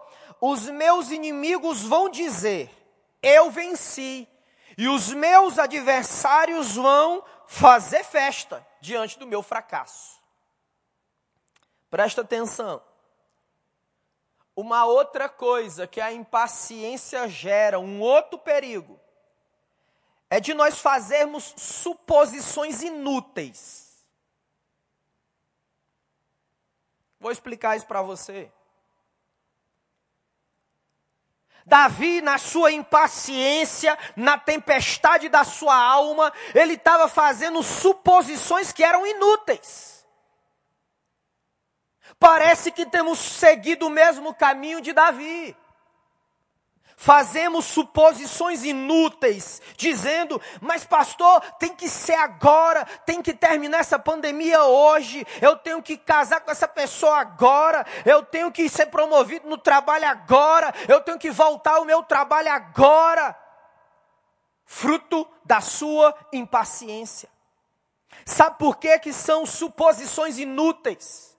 os 0.48 0.68
meus 0.68 1.10
inimigos 1.10 1.82
vão 1.82 2.08
dizer: 2.08 2.70
Eu 3.22 3.50
venci, 3.50 4.28
e 4.78 4.88
os 4.88 5.12
meus 5.12 5.58
adversários 5.58 6.76
vão 6.76 7.24
fazer 7.46 8.04
festa 8.04 8.66
diante 8.80 9.18
do 9.18 9.26
meu 9.26 9.42
fracasso. 9.42 10.22
Presta 11.90 12.20
atenção. 12.20 12.82
Uma 14.54 14.86
outra 14.86 15.28
coisa 15.28 15.86
que 15.86 16.00
a 16.00 16.12
impaciência 16.12 17.28
gera, 17.28 17.78
um 17.78 18.00
outro 18.00 18.38
perigo, 18.38 18.98
é 20.30 20.40
de 20.40 20.54
nós 20.54 20.80
fazermos 20.80 21.54
suposições 21.56 22.82
inúteis. 22.82 24.06
Vou 27.20 27.30
explicar 27.30 27.76
isso 27.76 27.86
para 27.86 28.00
você. 28.00 28.50
Davi, 31.66 32.20
na 32.20 32.38
sua 32.38 32.70
impaciência, 32.70 33.98
na 34.14 34.38
tempestade 34.38 35.28
da 35.28 35.42
sua 35.42 35.76
alma, 35.76 36.32
ele 36.54 36.74
estava 36.74 37.08
fazendo 37.08 37.60
suposições 37.60 38.72
que 38.72 38.84
eram 38.84 39.04
inúteis. 39.04 40.06
Parece 42.20 42.70
que 42.70 42.86
temos 42.86 43.18
seguido 43.18 43.88
o 43.88 43.90
mesmo 43.90 44.32
caminho 44.32 44.80
de 44.80 44.92
Davi 44.92 45.56
fazemos 47.06 47.66
suposições 47.66 48.64
inúteis, 48.64 49.62
dizendo: 49.76 50.42
mas 50.60 50.84
pastor, 50.84 51.40
tem 51.56 51.72
que 51.72 51.88
ser 51.88 52.16
agora, 52.16 52.84
tem 53.06 53.22
que 53.22 53.32
terminar 53.32 53.78
essa 53.78 53.96
pandemia 53.96 54.64
hoje, 54.64 55.24
eu 55.40 55.54
tenho 55.56 55.80
que 55.80 55.96
casar 55.96 56.40
com 56.40 56.50
essa 56.50 56.66
pessoa 56.66 57.20
agora, 57.20 57.86
eu 58.04 58.24
tenho 58.24 58.50
que 58.50 58.68
ser 58.68 58.86
promovido 58.86 59.48
no 59.48 59.56
trabalho 59.56 60.08
agora, 60.08 60.74
eu 60.88 61.00
tenho 61.00 61.16
que 61.16 61.30
voltar 61.30 61.76
ao 61.76 61.84
meu 61.84 62.02
trabalho 62.02 62.50
agora. 62.50 63.38
Fruto 64.64 65.28
da 65.44 65.60
sua 65.60 66.12
impaciência. 66.32 67.28
Sabe 68.24 68.58
por 68.58 68.78
que, 68.78 68.98
que 68.98 69.12
são 69.12 69.46
suposições 69.46 70.38
inúteis? 70.38 71.35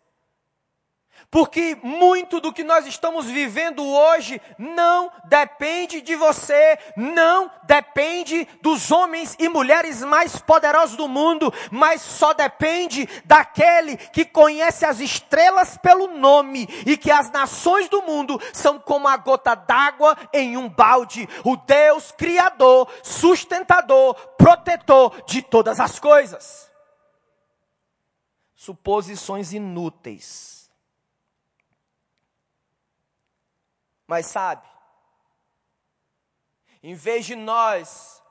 Porque 1.30 1.78
muito 1.84 2.40
do 2.40 2.54
que 2.54 2.64
nós 2.64 2.88
estamos 2.88 3.26
vivendo 3.26 3.86
hoje 3.86 4.42
não 4.58 5.12
depende 5.26 6.00
de 6.00 6.16
você, 6.16 6.80
não 6.96 7.52
depende 7.64 8.48
dos 8.62 8.92
homens 8.92 9.36
e 9.38 9.50
mulheres 9.50 10.02
mais 10.04 10.40
poderosos 10.40 10.96
do 10.96 11.06
mundo, 11.06 11.54
mas 11.70 12.02
só 12.02 12.34
depende 12.34 13.10
daquele 13.26 13.98
que 13.98 14.24
conhece 14.24 14.86
as 14.86 15.02
estrelas 15.02 15.78
pelo 15.78 16.08
nome 16.08 16.66
e 16.86 16.96
que 16.96 17.12
as 17.12 17.30
nações 17.30 17.90
do 17.90 18.02
mundo 18.04 18.42
são 18.54 18.80
como 18.80 19.10
a 19.10 19.18
gota 19.18 19.54
d'água 19.54 20.18
em 20.32 20.56
um 20.56 20.70
balde. 20.70 21.28
O 21.44 21.58
Deus 21.58 22.10
Criador, 22.14 22.90
sustentador, 23.04 24.14
protetor 24.38 25.22
de 25.28 25.42
todas 25.42 25.82
as 25.82 26.00
coisas. 26.00 26.72
Suposições 28.56 29.52
inúteis 29.52 30.57
Mas 34.08 34.26
sabe, 34.28 34.66
em 36.82 36.96
vez 36.96 37.26
de 37.26 37.36
nós 37.36 38.24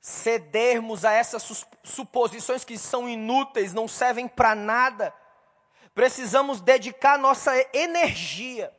cedermos 0.00 1.04
a 1.04 1.12
essas 1.12 1.66
suposições 1.84 2.64
que 2.64 2.78
são 2.78 3.06
inúteis, 3.06 3.74
não 3.74 3.86
servem 3.86 4.26
para 4.26 4.54
nada, 4.54 5.14
precisamos 5.94 6.62
dedicar 6.62 7.18
nossa 7.18 7.52
energia 7.74 8.74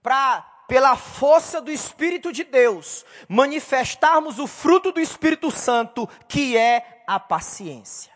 para, 0.00 0.42
pela 0.68 0.96
força 0.96 1.60
do 1.60 1.72
Espírito 1.72 2.32
de 2.32 2.44
Deus, 2.44 3.04
manifestarmos 3.28 4.38
o 4.38 4.46
fruto 4.46 4.92
do 4.92 5.00
Espírito 5.00 5.50
Santo, 5.50 6.08
que 6.28 6.56
é 6.56 7.02
a 7.08 7.18
paciência. 7.18 8.12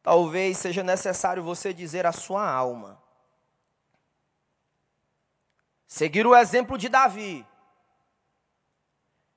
Talvez 0.00 0.58
seja 0.58 0.84
necessário 0.84 1.42
você 1.42 1.74
dizer 1.74 2.06
à 2.06 2.12
sua 2.12 2.48
alma: 2.48 3.02
Seguir 5.86 6.26
o 6.26 6.34
exemplo 6.34 6.76
de 6.76 6.88
Davi. 6.88 7.46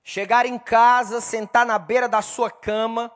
Chegar 0.03 0.45
em 0.45 0.57
casa, 0.57 1.21
sentar 1.21 1.65
na 1.65 1.77
beira 1.77 2.09
da 2.09 2.21
sua 2.21 2.49
cama, 2.49 3.11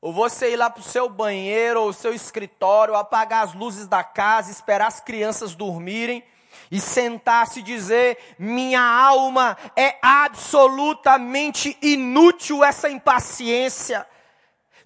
ou 0.00 0.12
você 0.12 0.52
ir 0.52 0.56
lá 0.56 0.70
para 0.70 0.80
o 0.80 0.84
seu 0.84 1.08
banheiro 1.08 1.82
ou 1.82 1.92
seu 1.92 2.12
escritório, 2.12 2.94
apagar 2.94 3.44
as 3.44 3.54
luzes 3.54 3.88
da 3.88 4.04
casa, 4.04 4.50
esperar 4.50 4.86
as 4.86 5.00
crianças 5.00 5.54
dormirem 5.54 6.22
e 6.70 6.78
sentar-se 6.80 7.60
e 7.60 7.62
dizer: 7.62 8.18
minha 8.38 8.82
alma 8.82 9.56
é 9.74 9.98
absolutamente 10.02 11.76
inútil 11.82 12.62
essa 12.62 12.88
impaciência 12.88 14.06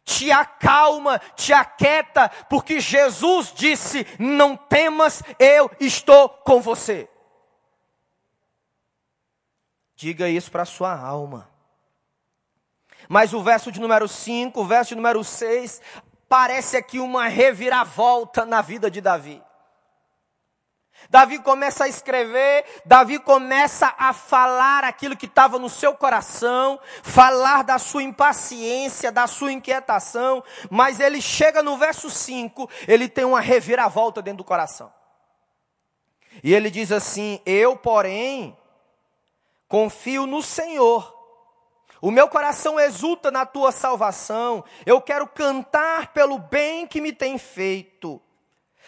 te 0.04 0.30
acalma, 0.32 1.18
te 1.36 1.52
aquieta, 1.52 2.28
porque 2.48 2.80
Jesus 2.80 3.52
disse: 3.54 4.06
Não 4.18 4.56
temas, 4.56 5.22
eu 5.38 5.70
estou 5.80 6.28
com 6.28 6.60
você. 6.60 7.08
Diga 9.94 10.28
isso 10.28 10.50
para 10.50 10.62
a 10.62 10.66
sua 10.66 10.98
alma. 10.98 11.48
Mas 13.08 13.32
o 13.32 13.42
verso 13.42 13.70
de 13.70 13.80
número 13.80 14.08
5, 14.08 14.60
o 14.60 14.64
verso 14.64 14.90
de 14.90 14.96
número 14.96 15.22
6, 15.22 15.80
parece 16.28 16.76
aqui 16.76 16.98
uma 16.98 17.28
reviravolta 17.28 18.44
na 18.44 18.62
vida 18.62 18.90
de 18.90 19.00
Davi. 19.00 19.42
Davi 21.10 21.38
começa 21.38 21.84
a 21.84 21.88
escrever, 21.88 22.64
Davi 22.84 23.18
começa 23.18 23.94
a 23.98 24.12
falar 24.12 24.84
aquilo 24.84 25.16
que 25.16 25.26
estava 25.26 25.58
no 25.58 25.68
seu 25.68 25.94
coração, 25.94 26.80
falar 27.02 27.62
da 27.64 27.78
sua 27.78 28.02
impaciência, 28.02 29.12
da 29.12 29.26
sua 29.26 29.52
inquietação, 29.52 30.42
mas 30.70 31.00
ele 31.00 31.20
chega 31.20 31.62
no 31.62 31.76
verso 31.76 32.08
5, 32.10 32.68
ele 32.88 33.08
tem 33.08 33.24
uma 33.24 33.40
reviravolta 33.40 34.22
dentro 34.22 34.38
do 34.38 34.44
coração. 34.44 34.92
E 36.42 36.54
ele 36.54 36.70
diz 36.70 36.92
assim: 36.92 37.40
Eu, 37.44 37.76
porém, 37.76 38.56
confio 39.68 40.26
no 40.26 40.42
Senhor. 40.42 41.20
O 42.00 42.10
meu 42.10 42.28
coração 42.28 42.80
exulta 42.80 43.30
na 43.30 43.46
tua 43.46 43.70
salvação. 43.70 44.64
Eu 44.84 45.00
quero 45.00 45.26
cantar 45.26 46.12
pelo 46.12 46.38
bem 46.38 46.86
que 46.86 47.00
me 47.00 47.12
tem 47.12 47.38
feito. 47.38 48.20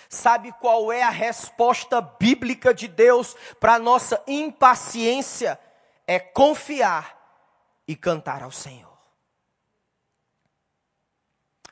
Sabe 0.08 0.52
qual 0.60 0.92
é 0.92 1.02
a 1.02 1.10
resposta 1.10 2.00
bíblica 2.00 2.72
de 2.72 2.88
Deus 2.88 3.36
para 3.58 3.74
a 3.74 3.78
nossa 3.78 4.22
impaciência? 4.26 5.58
É 6.06 6.18
confiar 6.18 7.16
e 7.86 7.96
cantar 7.96 8.42
ao 8.42 8.50
Senhor. 8.50 8.94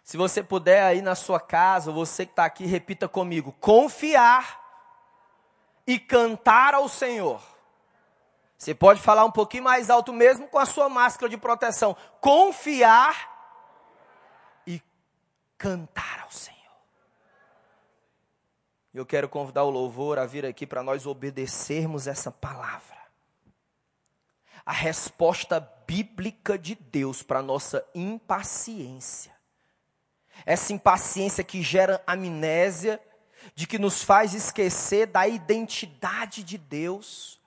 Se 0.02 0.16
você 0.16 0.42
puder 0.42 0.82
aí 0.82 1.00
na 1.00 1.14
sua 1.14 1.40
casa, 1.40 1.90
você 1.90 2.26
que 2.26 2.32
está 2.32 2.44
aqui, 2.44 2.66
repita 2.66 3.08
comigo: 3.08 3.52
confiar 3.60 4.60
e 5.86 5.98
cantar 5.98 6.74
ao 6.74 6.88
Senhor. 6.88 7.40
Você 8.56 8.74
pode 8.74 9.00
falar 9.00 9.24
um 9.24 9.30
pouquinho 9.30 9.64
mais 9.64 9.90
alto 9.90 10.12
mesmo 10.12 10.46
com 10.46 10.58
a 10.58 10.66
sua 10.66 10.88
máscara 10.88 11.28
de 11.28 11.36
proteção. 11.36 11.96
Confiar 12.20 13.28
e 14.66 14.80
cantar 15.58 16.20
ao 16.22 16.30
Senhor. 16.30 16.61
Eu 18.94 19.06
quero 19.06 19.26
convidar 19.26 19.64
o 19.64 19.70
louvor 19.70 20.18
a 20.18 20.26
vir 20.26 20.44
aqui 20.44 20.66
para 20.66 20.82
nós 20.82 21.06
obedecermos 21.06 22.06
essa 22.06 22.30
palavra. 22.30 23.00
A 24.66 24.72
resposta 24.72 25.60
bíblica 25.86 26.58
de 26.58 26.74
Deus 26.74 27.22
para 27.22 27.40
nossa 27.40 27.84
impaciência. 27.94 29.32
Essa 30.44 30.74
impaciência 30.74 31.42
que 31.42 31.62
gera 31.62 32.02
amnésia, 32.06 33.00
de 33.54 33.66
que 33.66 33.78
nos 33.78 34.02
faz 34.02 34.34
esquecer 34.34 35.06
da 35.06 35.26
identidade 35.26 36.44
de 36.44 36.58
Deus. 36.58 37.40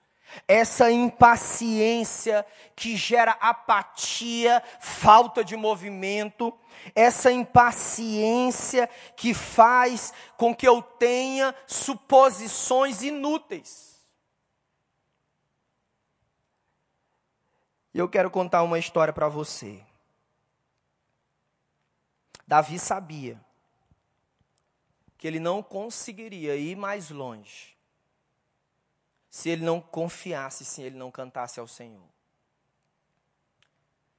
Essa 0.48 0.90
impaciência 0.90 2.44
que 2.74 2.96
gera 2.96 3.32
apatia, 3.40 4.62
falta 4.80 5.44
de 5.44 5.56
movimento, 5.56 6.52
essa 6.94 7.30
impaciência 7.30 8.88
que 9.16 9.32
faz 9.34 10.12
com 10.36 10.54
que 10.54 10.66
eu 10.66 10.82
tenha 10.82 11.54
suposições 11.66 13.02
inúteis. 13.02 14.06
E 17.92 17.98
eu 17.98 18.08
quero 18.08 18.30
contar 18.30 18.62
uma 18.62 18.78
história 18.78 19.12
para 19.12 19.28
você. 19.28 19.82
Davi 22.46 22.78
sabia 22.78 23.40
que 25.16 25.26
ele 25.26 25.40
não 25.40 25.62
conseguiria 25.62 26.56
ir 26.56 26.76
mais 26.76 27.10
longe 27.10 27.76
se 29.30 29.50
ele 29.50 29.64
não 29.64 29.80
confiasse, 29.80 30.64
se 30.64 30.80
ele 30.80 30.96
não 30.96 31.10
cantasse 31.10 31.60
ao 31.60 31.66
Senhor. 31.66 32.15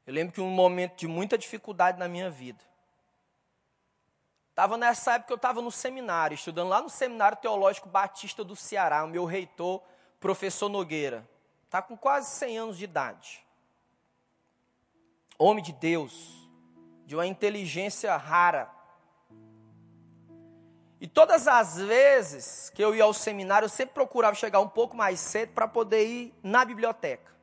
Eu 0.07 0.13
lembro 0.13 0.33
que 0.33 0.39
um 0.39 0.49
momento 0.49 0.95
de 0.95 1.05
muita 1.05 1.37
dificuldade 1.37 1.99
na 1.99 2.07
minha 2.07 2.29
vida. 2.29 2.63
Estava 4.51 4.77
nessa 4.77 5.15
época 5.15 5.33
eu 5.33 5.35
estava 5.35 5.61
no 5.61 5.69
seminário, 5.69 6.33
estudando 6.33 6.69
lá 6.69 6.81
no 6.81 6.89
Seminário 6.89 7.37
Teológico 7.37 7.89
Batista 7.89 8.41
do 8.41 8.55
Ceará, 8.55 9.03
o 9.03 9.07
meu 9.07 9.25
reitor, 9.25 9.83
professor 10.17 10.69
Nogueira. 10.69 11.29
Está 11.65 11.81
com 11.81 11.97
quase 11.97 12.29
100 12.37 12.57
anos 12.57 12.77
de 12.77 12.85
idade. 12.85 13.45
Homem 15.37 15.63
de 15.63 15.73
Deus, 15.73 16.49
de 17.05 17.13
uma 17.13 17.27
inteligência 17.27 18.15
rara. 18.15 18.71
E 21.01 21.07
todas 21.07 21.49
as 21.49 21.77
vezes 21.77 22.71
que 22.73 22.83
eu 22.83 22.95
ia 22.95 23.03
ao 23.03 23.13
seminário, 23.13 23.65
eu 23.65 23.69
sempre 23.69 23.93
procurava 23.93 24.33
chegar 24.33 24.61
um 24.61 24.69
pouco 24.69 24.95
mais 24.95 25.19
cedo 25.19 25.51
para 25.51 25.67
poder 25.67 26.07
ir 26.07 26.33
na 26.41 26.63
biblioteca. 26.63 27.36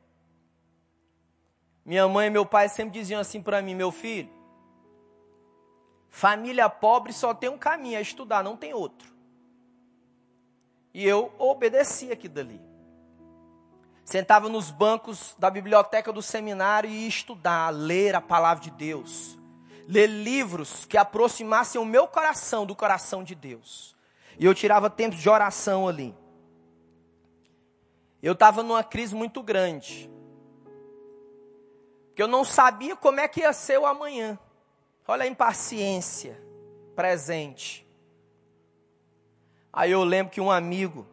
Minha 1.84 2.08
mãe 2.08 2.28
e 2.28 2.30
meu 2.30 2.46
pai 2.46 2.68
sempre 2.68 2.92
diziam 2.92 3.20
assim 3.20 3.42
para 3.42 3.60
mim, 3.60 3.74
meu 3.74 3.92
filho, 3.92 4.30
família 6.08 6.68
pobre 6.70 7.12
só 7.12 7.34
tem 7.34 7.50
um 7.50 7.58
caminho, 7.58 7.98
é 7.98 8.00
estudar, 8.00 8.42
não 8.42 8.56
tem 8.56 8.72
outro. 8.72 9.12
E 10.94 11.04
eu 11.04 11.32
obedeci 11.38 12.10
aquilo 12.10 12.34
dali. 12.34 12.60
Sentava 14.04 14.48
nos 14.48 14.70
bancos 14.70 15.34
da 15.38 15.50
biblioteca 15.50 16.12
do 16.12 16.22
seminário 16.22 16.88
e 16.88 17.02
ia 17.02 17.08
estudar, 17.08 17.70
ler 17.70 18.14
a 18.14 18.20
palavra 18.20 18.62
de 18.62 18.70
Deus. 18.70 19.38
Ler 19.88 20.06
livros 20.06 20.84
que 20.86 20.96
aproximassem 20.96 21.80
o 21.80 21.84
meu 21.84 22.06
coração 22.06 22.64
do 22.64 22.76
coração 22.76 23.24
de 23.24 23.34
Deus. 23.34 23.94
E 24.38 24.44
eu 24.44 24.54
tirava 24.54 24.88
tempos 24.88 25.20
de 25.20 25.28
oração 25.28 25.88
ali. 25.88 26.14
Eu 28.22 28.32
estava 28.32 28.62
numa 28.62 28.84
crise 28.84 29.14
muito 29.14 29.42
grande 29.42 30.10
que 32.14 32.22
eu 32.22 32.28
não 32.28 32.44
sabia 32.44 32.94
como 32.94 33.20
é 33.20 33.26
que 33.26 33.40
ia 33.40 33.52
ser 33.52 33.78
o 33.78 33.86
amanhã. 33.86 34.38
Olha 35.06 35.24
a 35.24 35.26
impaciência 35.26 36.40
presente. 36.94 37.86
Aí 39.72 39.90
eu 39.90 40.04
lembro 40.04 40.32
que 40.32 40.40
um 40.40 40.50
amigo, 40.50 41.06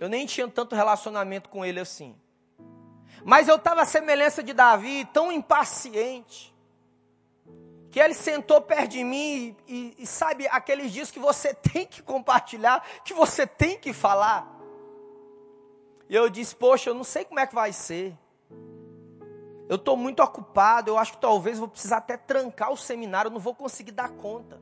eu 0.00 0.08
nem 0.08 0.24
tinha 0.24 0.48
tanto 0.48 0.74
relacionamento 0.74 1.48
com 1.50 1.64
ele 1.64 1.78
assim. 1.78 2.16
Mas 3.24 3.48
eu 3.48 3.56
estava 3.56 3.82
à 3.82 3.84
semelhança 3.86 4.42
de 4.42 4.52
Davi, 4.52 5.04
tão 5.12 5.30
impaciente, 5.30 6.54
que 7.90 8.00
ele 8.00 8.14
sentou 8.14 8.60
perto 8.60 8.90
de 8.90 9.04
mim 9.04 9.56
e, 9.66 9.94
e, 9.96 9.96
e 10.00 10.06
sabe 10.06 10.48
aqueles 10.48 10.90
dias 10.90 11.10
que 11.10 11.18
você 11.18 11.52
tem 11.54 11.86
que 11.86 12.02
compartilhar, 12.02 12.84
que 13.04 13.14
você 13.14 13.46
tem 13.46 13.78
que 13.78 13.92
falar. 13.92 14.50
E 16.08 16.14
eu 16.14 16.28
disse, 16.28 16.56
poxa, 16.56 16.90
eu 16.90 16.94
não 16.94 17.04
sei 17.04 17.24
como 17.24 17.40
é 17.40 17.46
que 17.46 17.54
vai 17.54 17.72
ser. 17.72 18.18
Eu 19.68 19.76
estou 19.76 19.96
muito 19.96 20.22
ocupado, 20.22 20.90
eu 20.90 20.98
acho 20.98 21.12
que 21.12 21.18
talvez 21.18 21.58
vou 21.58 21.68
precisar 21.68 21.98
até 21.98 22.16
trancar 22.16 22.70
o 22.70 22.76
seminário, 22.76 23.28
eu 23.28 23.32
não 23.32 23.40
vou 23.40 23.54
conseguir 23.54 23.92
dar 23.92 24.10
conta. 24.10 24.60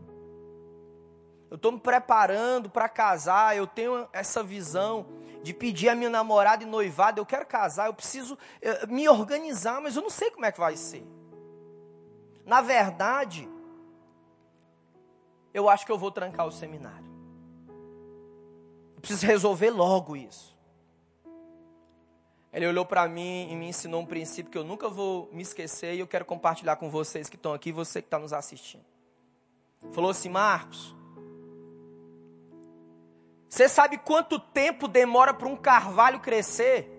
Eu 1.50 1.56
estou 1.56 1.72
me 1.72 1.80
preparando 1.80 2.70
para 2.70 2.88
casar, 2.88 3.56
eu 3.56 3.66
tenho 3.66 4.08
essa 4.12 4.42
visão 4.42 5.06
de 5.42 5.52
pedir 5.52 5.88
a 5.88 5.94
minha 5.94 6.08
namorada 6.08 6.62
e 6.62 6.66
noivado, 6.66 7.20
eu 7.20 7.26
quero 7.26 7.44
casar, 7.44 7.88
eu 7.88 7.94
preciso 7.94 8.38
eh, 8.60 8.86
me 8.86 9.08
organizar, 9.08 9.80
mas 9.80 9.96
eu 9.96 10.02
não 10.02 10.10
sei 10.10 10.30
como 10.30 10.46
é 10.46 10.52
que 10.52 10.60
vai 10.60 10.76
ser. 10.76 11.04
Na 12.46 12.60
verdade, 12.60 13.48
eu 15.52 15.68
acho 15.68 15.84
que 15.84 15.92
eu 15.92 15.98
vou 15.98 16.10
trancar 16.10 16.46
o 16.46 16.52
seminário. 16.52 17.10
Eu 18.94 19.00
preciso 19.00 19.26
resolver 19.26 19.70
logo 19.70 20.16
isso. 20.16 20.51
Ele 22.52 22.66
olhou 22.66 22.84
para 22.84 23.08
mim 23.08 23.50
e 23.50 23.56
me 23.56 23.68
ensinou 23.68 24.02
um 24.02 24.06
princípio 24.06 24.52
que 24.52 24.58
eu 24.58 24.64
nunca 24.64 24.88
vou 24.88 25.28
me 25.32 25.42
esquecer 25.42 25.94
e 25.94 26.00
eu 26.00 26.06
quero 26.06 26.24
compartilhar 26.24 26.76
com 26.76 26.90
vocês 26.90 27.28
que 27.28 27.36
estão 27.36 27.54
aqui 27.54 27.70
e 27.70 27.72
você 27.72 28.02
que 28.02 28.06
está 28.06 28.18
nos 28.18 28.32
assistindo. 28.32 28.84
Falou 29.92 30.10
assim, 30.10 30.28
Marcos, 30.28 30.94
você 33.48 33.68
sabe 33.68 33.96
quanto 33.98 34.38
tempo 34.38 34.86
demora 34.86 35.32
para 35.32 35.48
um 35.48 35.56
carvalho 35.56 36.20
crescer? 36.20 36.90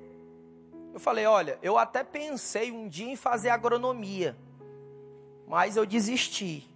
Eu 0.91 0.99
falei, 0.99 1.25
olha, 1.25 1.57
eu 1.61 1.77
até 1.77 2.03
pensei 2.03 2.71
um 2.71 2.87
dia 2.87 3.11
em 3.11 3.15
fazer 3.15 3.49
agronomia, 3.49 4.35
mas 5.47 5.77
eu 5.77 5.85
desisti. 5.85 6.67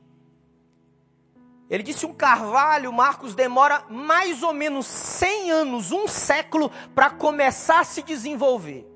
Ele 1.70 1.84
disse: 1.84 2.06
um 2.06 2.14
carvalho, 2.14 2.92
Marcos, 2.94 3.36
demora 3.36 3.84
mais 3.90 4.42
ou 4.44 4.54
menos 4.54 4.86
100 4.86 5.52
anos, 5.52 5.92
um 5.92 6.08
século, 6.08 6.72
para 6.96 7.10
começar 7.10 7.82
a 7.82 7.84
se 7.84 8.02
desenvolver. 8.02 8.88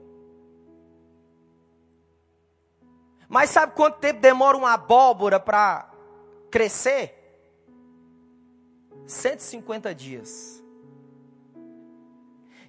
Mas 3.28 3.50
sabe 3.50 3.74
quanto 3.74 4.00
tempo 4.00 4.20
demora 4.20 4.58
uma 4.58 4.74
abóbora 4.74 5.40
para 5.40 5.90
crescer? 6.50 7.18
150 9.06 9.94
dias. 9.96 10.62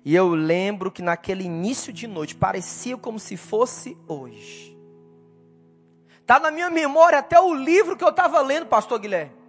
E 0.04 0.14
eu 0.14 0.34
lembro 0.34 0.90
que 0.90 1.02
naquele 1.02 1.44
início 1.44 1.92
de 1.92 2.08
noite 2.08 2.34
parecia 2.34 2.96
como 2.96 3.20
se 3.20 3.36
fosse 3.36 3.96
hoje. 4.08 4.76
Está 6.20 6.40
na 6.40 6.50
minha 6.50 6.70
memória 6.70 7.18
até 7.18 7.40
o 7.40 7.54
livro 7.54 7.96
que 7.96 8.02
eu 8.02 8.08
estava 8.08 8.40
lendo, 8.40 8.66
Pastor 8.66 8.98
Guilherme. 8.98 9.41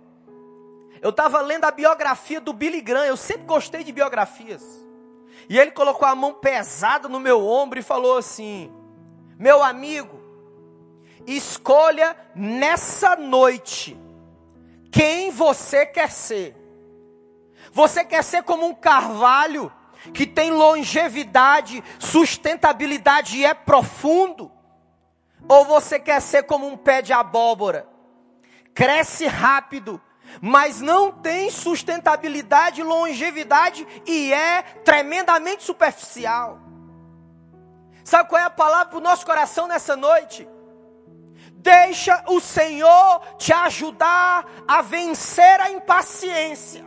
Eu 1.03 1.09
estava 1.09 1.41
lendo 1.41 1.65
a 1.65 1.71
biografia 1.71 2.39
do 2.39 2.53
Billy 2.53 2.79
Graham, 2.79 3.03
eu 3.03 3.17
sempre 3.17 3.45
gostei 3.45 3.83
de 3.83 3.91
biografias. 3.91 4.63
E 5.49 5.59
ele 5.59 5.71
colocou 5.71 6.07
a 6.07 6.15
mão 6.15 6.33
pesada 6.33 7.09
no 7.09 7.19
meu 7.19 7.45
ombro 7.45 7.77
e 7.77 7.83
falou 7.83 8.17
assim: 8.17 8.71
Meu 9.37 9.61
amigo, 9.61 10.17
escolha 11.27 12.15
nessa 12.33 13.17
noite 13.17 13.99
quem 14.89 15.29
você 15.29 15.85
quer 15.85 16.09
ser. 16.09 16.55
Você 17.73 18.05
quer 18.05 18.23
ser 18.23 18.43
como 18.43 18.65
um 18.65 18.73
carvalho 18.73 19.69
que 20.13 20.25
tem 20.25 20.51
longevidade, 20.51 21.83
sustentabilidade 21.99 23.39
e 23.39 23.43
é 23.43 23.53
profundo? 23.53 24.49
Ou 25.49 25.65
você 25.65 25.99
quer 25.99 26.21
ser 26.21 26.43
como 26.43 26.65
um 26.65 26.77
pé 26.77 27.01
de 27.01 27.11
abóbora? 27.11 27.89
Cresce 28.73 29.27
rápido, 29.27 29.99
mas 30.41 30.81
não 30.81 31.11
tem 31.11 31.49
sustentabilidade, 31.49 32.83
longevidade 32.83 33.87
e 34.05 34.33
é 34.33 34.61
tremendamente 34.83 35.63
superficial. 35.63 36.59
Sabe 38.03 38.29
qual 38.29 38.41
é 38.41 38.45
a 38.45 38.49
palavra 38.49 38.87
para 38.87 38.97
o 38.97 39.01
nosso 39.01 39.25
coração 39.25 39.67
nessa 39.67 39.95
noite? 39.95 40.47
Deixa 41.53 42.23
o 42.27 42.41
Senhor 42.41 43.21
te 43.37 43.53
ajudar 43.53 44.45
a 44.67 44.81
vencer 44.81 45.61
a 45.61 45.71
impaciência. 45.71 46.85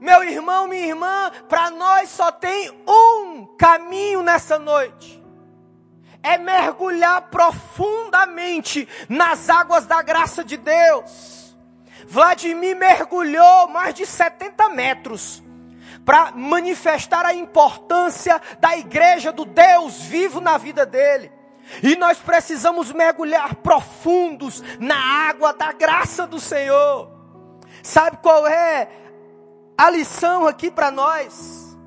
Meu 0.00 0.24
irmão, 0.24 0.66
minha 0.66 0.86
irmã, 0.86 1.30
para 1.48 1.70
nós 1.70 2.08
só 2.08 2.32
tem 2.32 2.70
um 2.88 3.46
caminho 3.56 4.22
nessa 4.22 4.58
noite. 4.58 5.22
É 6.22 6.38
mergulhar 6.38 7.22
profundamente 7.30 8.88
nas 9.08 9.50
águas 9.50 9.86
da 9.86 10.00
graça 10.02 10.42
de 10.42 10.56
Deus. 10.56 11.41
Vladimir 12.12 12.76
mergulhou 12.76 13.68
mais 13.68 13.94
de 13.94 14.04
70 14.04 14.68
metros 14.68 15.42
para 16.04 16.30
manifestar 16.32 17.24
a 17.24 17.32
importância 17.32 18.38
da 18.60 18.76
igreja 18.76 19.32
do 19.32 19.46
Deus 19.46 20.02
vivo 20.02 20.38
na 20.38 20.58
vida 20.58 20.84
dele. 20.84 21.32
E 21.82 21.96
nós 21.96 22.18
precisamos 22.18 22.92
mergulhar 22.92 23.54
profundos 23.54 24.62
na 24.78 24.94
água 24.94 25.54
da 25.54 25.72
graça 25.72 26.26
do 26.26 26.38
Senhor. 26.38 27.10
Sabe 27.82 28.18
qual 28.18 28.46
é 28.46 28.90
a 29.78 29.88
lição 29.88 30.46
aqui 30.46 30.70
para 30.70 30.90
nós? 30.90 31.78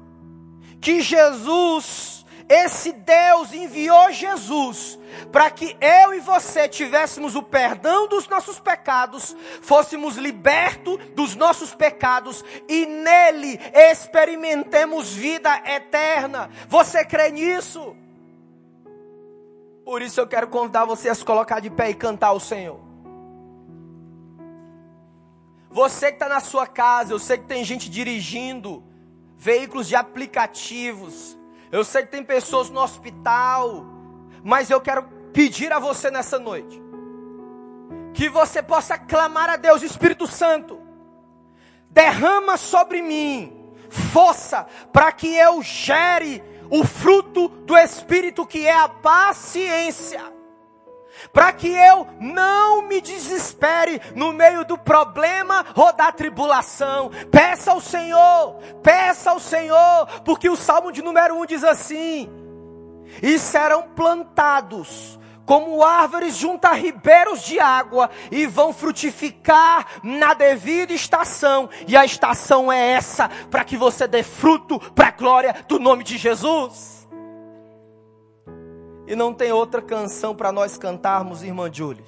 Que 0.82 1.02
Jesus, 1.02 2.15
esse 2.48 2.92
Deus 2.92 3.54
enviou 3.54 4.12
Jesus 4.12 5.00
para 5.32 5.50
que 5.50 5.76
eu 5.82 6.14
e 6.14 6.20
você 6.20 6.68
tivéssemos 6.68 7.36
o 7.36 7.42
perdão 7.42 8.08
dos 8.08 8.28
nossos 8.28 8.60
pecados, 8.60 9.36
fôssemos 9.62 10.16
libertos 10.16 10.98
dos 11.16 11.36
nossos 11.36 11.74
pecados 11.74 12.44
e 12.68 12.86
nele 12.86 13.60
experimentemos 13.74 15.14
vida 15.14 15.50
eterna. 15.66 16.50
Você 16.68 17.04
crê 17.04 17.32
nisso? 17.32 17.96
Por 19.84 20.02
isso 20.02 20.20
eu 20.20 20.28
quero 20.28 20.48
convidar 20.48 20.86
você 20.86 21.10
a 21.10 21.16
se 21.16 21.24
colocar 21.24 21.60
de 21.60 21.70
pé 21.70 21.90
e 21.90 21.96
cantar 21.96 22.28
ao 22.28 22.40
Senhor. 22.40 22.80
Você 25.70 26.08
que 26.08 26.16
está 26.16 26.30
na 26.30 26.40
sua 26.40 26.66
casa, 26.66 27.12
eu 27.12 27.20
sei 27.20 27.38
que 27.38 27.46
tem 27.46 27.64
gente 27.64 27.90
dirigindo 27.90 28.84
veículos 29.38 29.88
de 29.88 29.96
aplicativos. 29.96 31.38
Eu 31.72 31.84
sei 31.84 32.04
que 32.04 32.12
tem 32.12 32.24
pessoas 32.24 32.70
no 32.70 32.82
hospital. 32.82 33.86
Mas 34.44 34.70
eu 34.70 34.80
quero 34.80 35.04
pedir 35.34 35.72
a 35.74 35.80
você 35.80 36.12
nessa 36.12 36.38
noite 36.40 36.82
que 38.14 38.30
você 38.30 38.64
possa 38.64 38.98
clamar 38.98 39.50
a 39.50 39.58
Deus, 39.58 39.82
Espírito 39.82 40.26
Santo, 40.26 40.80
derrama 41.90 42.56
sobre 42.56 43.02
mim 43.02 43.66
força 43.90 44.66
para 44.92 45.12
que 45.12 45.36
eu 45.36 45.62
gere 45.62 46.42
o 46.70 46.86
fruto 46.86 47.50
do 47.50 47.78
Espírito 47.78 48.46
que 48.46 48.66
é 48.66 48.74
a 48.74 48.88
paciência. 48.88 50.35
Para 51.32 51.52
que 51.54 51.68
eu 51.68 52.08
não 52.20 52.84
me 52.84 53.02
desespere 53.02 54.02
no 54.16 54.34
meio 54.34 54.66
do 54.66 54.78
problema 54.78 55.66
ou 55.76 55.92
da 55.94 56.12
tribulação. 56.12 57.12
Peça 57.32 57.72
ao 57.72 57.82
Senhor, 57.82 58.56
peça 58.84 59.32
ao 59.32 59.40
Senhor, 59.40 60.08
porque 60.24 60.50
o 60.50 60.56
Salmo 60.56 60.92
de 60.92 61.02
número 61.02 61.36
1 61.42 61.46
diz 61.46 61.64
assim: 61.64 62.30
E 63.22 63.38
serão 63.40 63.84
plantados 63.84 65.20
como 65.46 65.84
árvores 65.84 66.36
junto 66.36 66.66
a 66.66 66.74
ribeiros 66.74 67.44
de 67.44 67.60
água 67.60 68.10
e 68.32 68.48
vão 68.48 68.74
frutificar 68.74 69.86
na 70.04 70.34
devida 70.34 70.94
estação. 70.94 71.70
E 71.88 71.96
a 71.96 72.04
estação 72.04 72.72
é 72.72 72.92
essa, 72.92 73.30
para 73.50 73.64
que 73.64 73.78
você 73.78 74.08
dê 74.08 74.24
fruto 74.24 74.80
para 74.94 75.10
a 75.10 75.12
glória 75.12 75.56
do 75.68 75.80
nome 75.80 76.04
de 76.04 76.18
Jesus. 76.18 76.95
E 79.08 79.16
não 79.16 79.34
tem 79.34 79.52
outra 79.52 79.82
canção 79.82 80.36
para 80.36 80.52
nós 80.52 80.78
cantarmos, 80.78 81.44
irmã 81.44 81.70
Julie. 81.72 82.06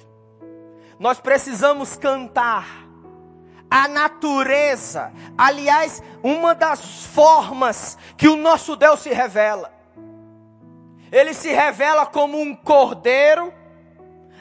Nós 0.98 1.20
precisamos 1.20 1.96
cantar 1.96 2.66
a 3.70 3.86
natureza. 3.86 5.12
Aliás, 5.36 6.02
uma 6.22 6.54
das 6.54 7.04
formas 7.06 7.96
que 8.16 8.28
o 8.28 8.36
nosso 8.36 8.74
Deus 8.74 9.00
se 9.00 9.10
revela 9.10 9.78
ele 11.10 11.34
se 11.34 11.50
revela 11.50 12.06
como 12.06 12.40
um 12.40 12.54
cordeiro, 12.54 13.52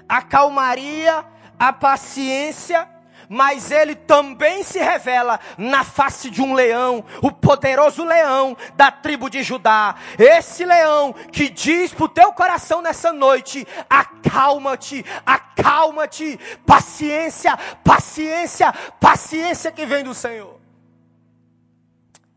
a 0.07 0.21
calmaria, 0.21 1.25
a 1.57 1.73
paciência, 1.73 2.87
mas 3.29 3.71
ele 3.71 3.95
também 3.95 4.63
se 4.63 4.79
revela 4.79 5.39
na 5.57 5.83
face 5.83 6.29
de 6.29 6.41
um 6.41 6.53
leão, 6.53 7.03
o 7.21 7.31
poderoso 7.31 8.03
leão 8.03 8.55
da 8.75 8.91
tribo 8.91 9.29
de 9.29 9.43
Judá. 9.43 9.95
Esse 10.17 10.65
leão 10.65 11.13
que 11.13 11.49
diz 11.49 11.93
para 11.93 12.05
o 12.05 12.09
teu 12.09 12.31
coração 12.33 12.81
nessa 12.81 13.11
noite: 13.11 13.67
acalma-te, 13.89 15.05
acalma-te, 15.25 16.39
paciência, 16.65 17.57
paciência, 17.83 18.73
paciência 18.99 19.71
que 19.71 19.85
vem 19.85 20.03
do 20.03 20.13
Senhor. 20.13 20.59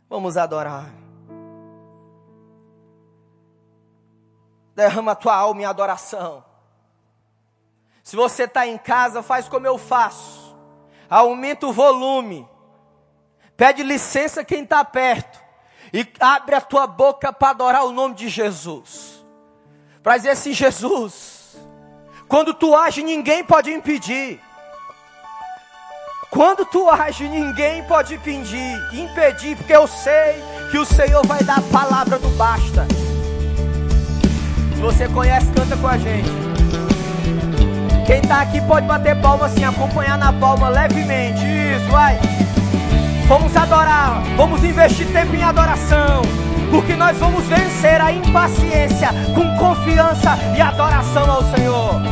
Vamos 0.09 0.37
adorar. 0.37 1.00
derrama 4.81 5.12
a 5.12 5.14
tua 5.14 5.35
alma 5.35 5.61
em 5.61 5.64
adoração. 5.64 6.42
Se 8.03 8.16
você 8.16 8.44
está 8.44 8.66
em 8.66 8.79
casa, 8.79 9.22
faz 9.22 9.46
como 9.46 9.66
eu 9.66 9.76
faço. 9.76 10.39
Aumenta 11.11 11.66
o 11.66 11.73
volume. 11.73 12.49
Pede 13.57 13.83
licença 13.83 14.44
quem 14.44 14.62
está 14.62 14.85
perto. 14.85 15.40
E 15.92 16.07
abre 16.20 16.55
a 16.55 16.61
tua 16.61 16.87
boca 16.87 17.33
para 17.33 17.51
adorar 17.51 17.85
o 17.85 17.90
nome 17.90 18.14
de 18.14 18.29
Jesus. 18.29 19.25
Para 20.03 20.16
dizer 20.16 20.31
assim, 20.31 20.53
Jesus. 20.53 21.57
Quando 22.29 22.55
tu 22.55 22.77
age, 22.77 23.03
ninguém 23.03 23.42
pode 23.42 23.73
impedir. 23.73 24.40
Quando 26.31 26.64
tu 26.64 26.88
age, 26.88 27.29
ninguém 27.29 27.83
pode 27.83 28.14
impedir, 28.14 28.94
impedir, 28.94 29.57
porque 29.57 29.75
eu 29.75 29.88
sei 29.88 30.40
que 30.70 30.79
o 30.79 30.85
Senhor 30.85 31.27
vai 31.27 31.42
dar 31.42 31.59
a 31.59 31.62
palavra 31.62 32.20
do 32.20 32.29
basta. 32.37 32.87
Se 34.77 34.81
você 34.81 35.09
conhece, 35.09 35.51
canta 35.51 35.77
com 35.77 35.88
a 35.88 35.99
gente. 35.99 36.50
Quem 38.11 38.18
está 38.18 38.40
aqui 38.40 38.61
pode 38.62 38.88
bater 38.88 39.14
palma 39.20 39.46
assim, 39.46 39.62
acompanhar 39.62 40.18
na 40.18 40.33
palma 40.33 40.68
levemente. 40.68 41.44
Isso, 41.44 41.88
vai. 41.92 42.18
Vamos 43.29 43.57
adorar, 43.57 44.20
vamos 44.37 44.64
investir 44.64 45.07
tempo 45.12 45.33
em 45.37 45.44
adoração, 45.44 46.23
porque 46.73 46.96
nós 46.96 47.16
vamos 47.18 47.44
vencer 47.44 48.01
a 48.01 48.11
impaciência 48.11 49.11
com 49.33 49.57
confiança 49.57 50.37
e 50.57 50.61
adoração 50.61 51.31
ao 51.31 51.44
Senhor. 51.55 52.03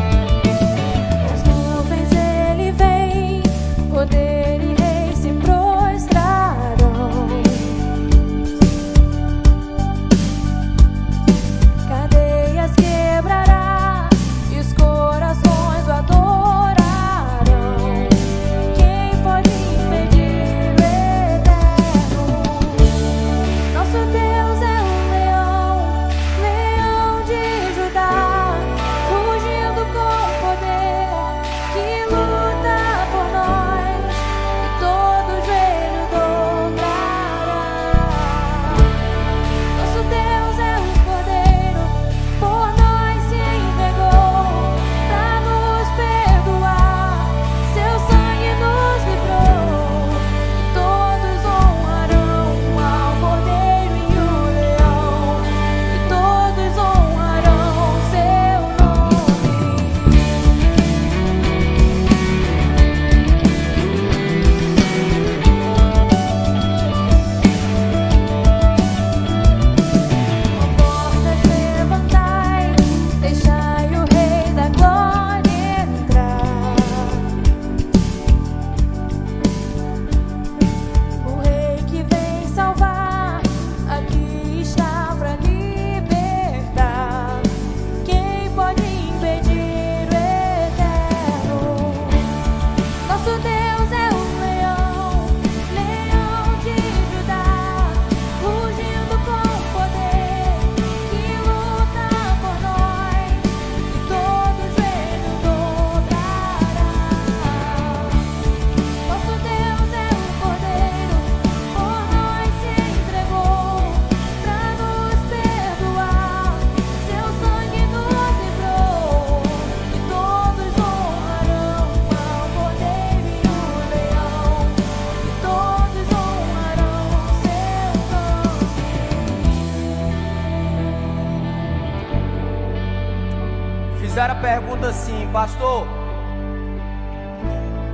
Pastor, 135.39 135.87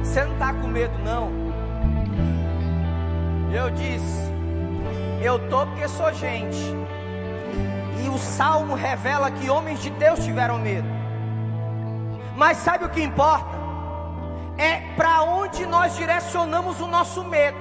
você 0.03 0.25
não 0.25 0.33
está 0.33 0.51
com 0.55 0.67
medo 0.67 0.99
não? 1.05 1.31
Eu 3.53 3.69
disse, 3.69 4.33
eu 5.21 5.39
tô 5.51 5.67
porque 5.67 5.87
sou 5.87 6.11
gente. 6.15 6.75
E 8.03 8.09
o 8.09 8.17
salmo 8.17 8.75
revela 8.75 9.31
que 9.31 9.51
homens 9.51 9.83
de 9.83 9.91
Deus 9.91 10.25
tiveram 10.25 10.59
medo. 10.59 10.89
Mas 12.35 12.57
sabe 12.57 12.87
o 12.87 12.89
que 12.89 13.03
importa? 13.03 13.55
É 14.57 14.95
para 14.97 15.21
onde 15.25 15.67
nós 15.67 15.95
direcionamos 15.97 16.81
o 16.81 16.87
nosso 16.87 17.23
medo. 17.25 17.59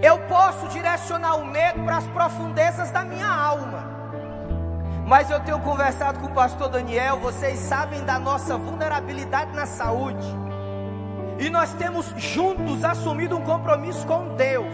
Eu 0.00 0.20
posso 0.28 0.68
direcionar 0.68 1.34
o 1.34 1.44
medo 1.44 1.82
para 1.82 1.96
as 1.96 2.06
profundezas 2.06 2.92
da 2.92 3.02
minha 3.02 3.26
alma. 3.26 3.89
Mas 5.10 5.28
eu 5.28 5.40
tenho 5.40 5.58
conversado 5.58 6.20
com 6.20 6.26
o 6.26 6.32
pastor 6.32 6.68
Daniel, 6.68 7.18
vocês 7.18 7.58
sabem 7.58 8.04
da 8.04 8.16
nossa 8.16 8.56
vulnerabilidade 8.56 9.52
na 9.56 9.66
saúde. 9.66 10.24
E 11.36 11.50
nós 11.50 11.72
temos 11.72 12.14
juntos 12.16 12.84
assumido 12.84 13.36
um 13.36 13.40
compromisso 13.40 14.06
com 14.06 14.36
Deus 14.36 14.72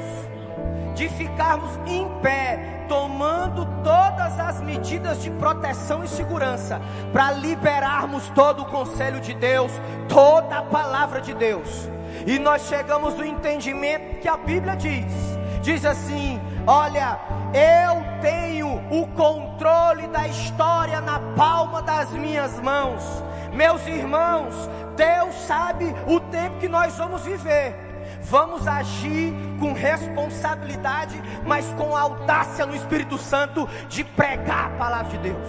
de 0.95 1.09
ficarmos 1.09 1.71
em 1.87 2.07
pé, 2.21 2.85
tomando 2.87 3.65
todas 3.83 4.39
as 4.39 4.61
medidas 4.61 5.23
de 5.23 5.31
proteção 5.31 6.05
e 6.05 6.09
segurança, 6.09 6.83
para 7.15 7.33
liberarmos 7.33 8.29
todo 8.35 8.61
o 8.61 8.67
conselho 8.67 9.23
de 9.23 9.33
Deus, 9.33 9.73
toda 10.07 10.59
a 10.59 10.63
palavra 10.63 11.23
de 11.23 11.33
Deus. 11.33 11.89
E 12.27 12.39
nós 12.39 12.67
chegamos 12.69 13.15
no 13.15 13.25
entendimento 13.25 14.21
que 14.21 14.29
a 14.29 14.37
Bíblia 14.37 14.77
diz: 14.77 15.15
diz 15.63 15.83
assim, 15.87 16.39
olha, 16.67 17.19
eu 17.55 18.21
tenho 18.21 18.77
o 18.91 19.07
controle 19.09 20.07
da 20.09 20.27
história 20.29 21.01
na 21.01 21.19
palma 21.37 21.83
das 21.83 22.11
minhas 22.11 22.59
mãos. 22.61 23.03
Meus 23.53 23.87
irmãos, 23.87 24.55
Deus 24.97 25.35
sabe 25.47 25.95
o 26.07 26.21
tempo 26.21 26.59
que 26.59 26.69
nós 26.69 26.97
vamos 26.97 27.23
viver. 27.23 27.75
Vamos 28.23 28.67
agir 28.67 29.33
com 29.61 29.73
responsabilidade, 29.73 31.21
mas 31.45 31.67
com 31.75 31.97
audácia 31.97 32.67
no 32.67 32.75
Espírito 32.75 33.19
Santo 33.19 33.69
de 33.89 34.03
pregar 34.03 34.67
a 34.67 34.77
palavra 34.79 35.11
de 35.11 35.19
Deus. 35.19 35.49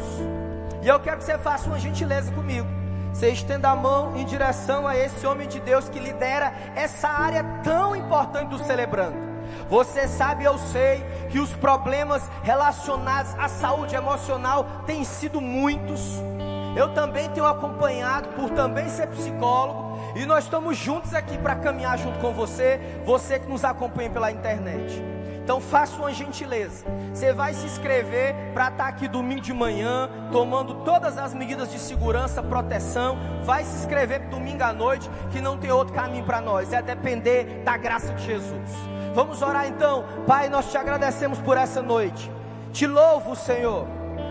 E 0.82 0.88
eu 0.88 1.00
quero 1.00 1.18
que 1.18 1.24
você 1.24 1.38
faça 1.38 1.68
uma 1.68 1.80
gentileza 1.80 2.32
comigo. 2.32 2.68
Você 3.12 3.30
estenda 3.30 3.70
a 3.70 3.76
mão 3.76 4.16
em 4.16 4.26
direção 4.26 4.88
a 4.88 4.96
esse 4.96 5.26
homem 5.26 5.48
de 5.48 5.60
Deus 5.60 5.90
que 5.90 6.00
lidera 6.00 6.54
essa 6.76 7.08
área 7.08 7.44
tão 7.64 7.96
importante 7.96 8.50
do 8.50 8.60
celebrando. 8.60 9.27
Você 9.70 10.08
sabe, 10.08 10.44
eu 10.44 10.58
sei, 10.58 11.04
que 11.30 11.40
os 11.40 11.52
problemas 11.54 12.30
relacionados 12.44 13.34
à 13.38 13.48
saúde 13.48 13.96
emocional 13.96 14.66
têm 14.86 15.04
sido 15.04 15.42
muitos. 15.42 16.02
Eu 16.76 16.94
também 16.94 17.30
tenho 17.30 17.46
acompanhado 17.46 18.30
por 18.30 18.50
também 18.52 18.88
ser 18.88 19.08
psicólogo. 19.08 19.98
E 20.16 20.26
nós 20.26 20.46
estamos 20.46 20.78
juntos 20.78 21.14
aqui 21.14 21.38
para 21.38 21.56
caminhar 21.56 21.98
junto 21.98 22.18
com 22.20 22.34
você, 22.34 22.80
você 23.06 23.40
que 23.40 23.50
nos 23.50 23.66
acompanha 23.66 24.10
pela 24.10 24.32
internet. 24.32 25.04
Então 25.44 25.62
faça 25.62 25.96
uma 25.98 26.12
gentileza. 26.12 26.86
Você 27.14 27.32
vai 27.32 27.54
se 27.54 27.66
inscrever 27.66 28.36
para 28.54 28.68
estar 28.68 28.88
aqui 28.88 29.08
domingo 29.08 29.42
de 29.42 29.54
manhã, 29.54 30.10
tomando 30.32 30.84
todas 30.84 31.18
as 31.18 31.34
medidas 31.34 31.72
de 31.72 31.80
segurança, 31.80 32.44
proteção. 32.44 33.18
Vai 33.44 33.64
se 33.64 33.78
inscrever 33.78 34.28
domingo 34.28 34.64
à 34.64 34.74
noite, 34.74 35.10
que 35.32 35.40
não 35.40 35.58
tem 35.58 35.72
outro 35.72 35.94
caminho 35.94 36.26
para 36.26 36.42
nós. 36.42 36.74
É 36.74 36.82
depender 36.82 37.64
da 37.64 37.78
graça 37.78 38.14
de 38.14 38.26
Jesus. 38.26 38.97
Vamos 39.18 39.42
orar 39.42 39.68
então. 39.68 40.06
Pai, 40.28 40.48
nós 40.48 40.70
te 40.70 40.78
agradecemos 40.78 41.40
por 41.40 41.58
essa 41.58 41.82
noite. 41.82 42.32
Te 42.72 42.86
louvo, 42.86 43.36
Senhor, 43.36 43.88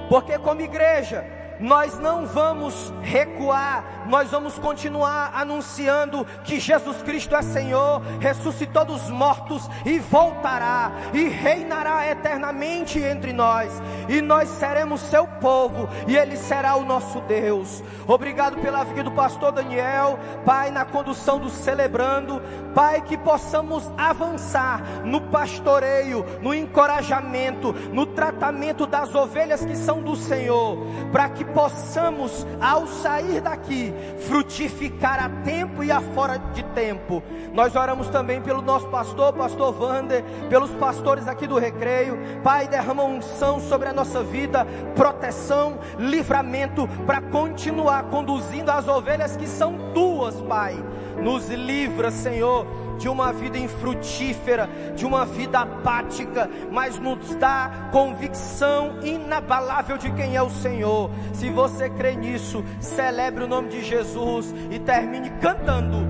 porque 0.09 0.39
como 0.39 0.61
igreja 0.61 1.25
nós 1.61 1.99
não 1.99 2.27
vamos 2.27 2.93
recuar, 3.03 4.05
nós 4.07 4.31
vamos 4.31 4.59
continuar 4.59 5.33
anunciando 5.35 6.27
que 6.45 6.61
Jesus 6.61 7.03
Cristo 7.03 7.35
é 7.35 7.43
Senhor, 7.43 8.03
ressuscitou 8.21 8.85
dos 8.85 9.09
mortos 9.11 9.69
e 9.85 9.99
voltará 9.99 10.93
e 11.13 11.29
reinará 11.29 12.09
eternamente 12.09 12.99
entre 12.99 13.33
nós, 13.33 13.83
e 14.09 14.21
nós 14.21 14.49
seremos 14.49 15.01
seu 15.01 15.27
povo 15.27 15.89
e 16.07 16.17
ele 16.17 16.37
será 16.37 16.77
o 16.77 16.85
nosso 16.85 17.21
Deus. 17.23 17.83
Obrigado 18.07 18.61
pela 18.61 18.85
vida 18.85 19.03
do 19.03 19.13
pastor 19.13 19.53
Daniel, 19.53 20.19
Pai, 20.45 20.71
na 20.71 20.85
condução 20.85 21.39
do 21.39 21.51
celebrando, 21.51 22.43
Pai, 22.75 23.01
que 23.01 23.17
possamos 23.17 23.91
avançar 23.97 24.83
no 25.05 25.21
pastoreio, 25.23 26.25
no 26.41 26.55
encorajamento, 26.55 27.73
no 27.93 28.07
tratamento 28.07 28.87
das 28.87 29.15
ovelhas 29.15 29.65
que 29.65 29.77
são 29.77 30.03
do 30.03 30.15
Senhor, 30.15 30.79
para 31.11 31.29
que 31.29 31.46
possamos, 31.57 32.47
ao 32.61 32.87
sair 32.87 33.41
daqui, 33.41 33.91
frutificar 34.29 35.25
a 35.25 35.43
tempo 35.43 35.83
e 35.83 35.91
a 35.91 36.03
fora 36.03 36.37
de 36.37 36.63
tempo. 36.63 37.23
Nós 37.55 37.75
oramos 37.75 38.09
também 38.09 38.43
pelo 38.43 38.61
nosso 38.61 38.87
pastor, 38.89 39.33
pastor 39.33 39.73
Vander, 39.73 40.23
pelos 40.51 40.71
pastores 40.73 41.27
aqui 41.27 41.47
do 41.47 41.59
recreio. 41.59 42.19
Pai, 42.45 42.69
derrama 42.69 43.05
unção 43.05 43.59
sobre 43.59 43.89
a 43.89 43.93
nossa 43.95 44.23
vida, 44.23 44.67
proteção, 44.95 45.79
livramento, 45.99 46.87
para 47.07 47.23
continuar 47.23 48.05
conduzindo 48.11 48.71
as 48.71 48.87
ovelhas 48.87 49.35
que 49.35 49.47
são 49.47 49.79
tuas, 49.95 50.39
Pai. 50.43 50.77
Nos 51.23 51.49
livra, 51.49 52.11
Senhor 52.11 52.67
de 52.99 53.09
uma 53.09 53.33
vida 53.33 53.59
infrutífera, 53.59 54.69
de 54.95 55.05
uma 55.05 55.25
vida 55.25 55.61
apática, 55.61 56.49
mas 56.71 56.99
nos 56.99 57.35
dá 57.37 57.89
convicção 57.93 58.99
inabalável 59.03 59.99
de 59.99 60.11
quem 60.13 60.37
é 60.37 60.43
o 60.43 60.51
Senhor. 60.51 61.11
Se 61.33 61.51
você 61.51 61.89
crê 61.91 62.15
nisso, 62.15 62.65
celebre 62.81 63.45
o 63.45 63.49
nome 63.49 63.69
de 63.69 63.85
Jesus 63.85 64.55
e 64.71 64.79
termine 64.79 65.31
cantando, 65.41 66.07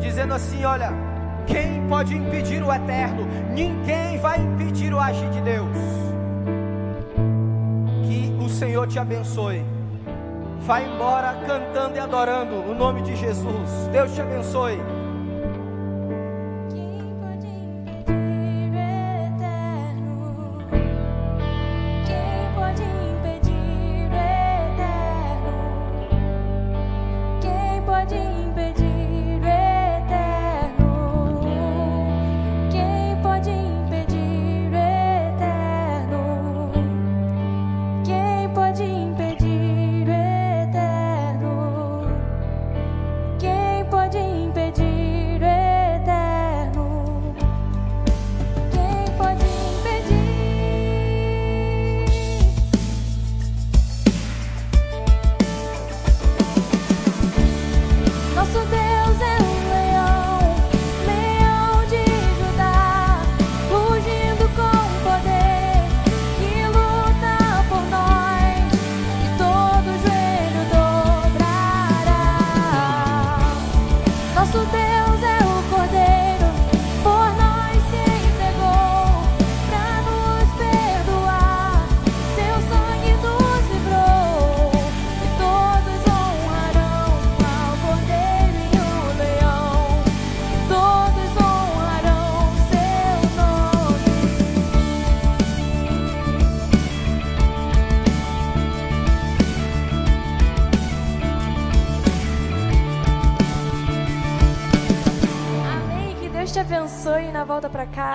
dizendo 0.00 0.34
assim: 0.34 0.64
Olha, 0.64 0.92
quem 1.46 1.86
pode 1.88 2.14
impedir 2.14 2.62
o 2.62 2.72
eterno? 2.72 3.26
Ninguém 3.52 4.18
vai 4.18 4.40
impedir 4.40 4.92
o 4.92 4.98
agir 4.98 5.28
de 5.30 5.40
Deus. 5.40 5.76
Que 8.06 8.44
o 8.44 8.48
Senhor 8.48 8.86
te 8.86 8.98
abençoe. 8.98 9.64
Vá 10.60 10.82
embora 10.82 11.34
cantando 11.46 11.96
e 11.96 11.98
adorando 11.98 12.56
o 12.56 12.74
nome 12.74 13.00
de 13.02 13.16
Jesus. 13.16 13.88
Deus 13.90 14.14
te 14.14 14.20
abençoe. 14.20 14.78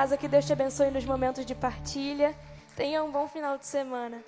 casa. 0.04 0.18
Que 0.18 0.28
Deus 0.28 0.46
te 0.46 0.52
abençoe 0.52 0.92
nos 0.92 1.06
momentos 1.06 1.46
de 1.46 1.56
partilha. 1.56 2.36
Tenha 2.76 3.04
um 3.04 3.12
bom 3.12 3.28
final 3.28 3.58
de 3.58 3.66
semana. 3.66 4.22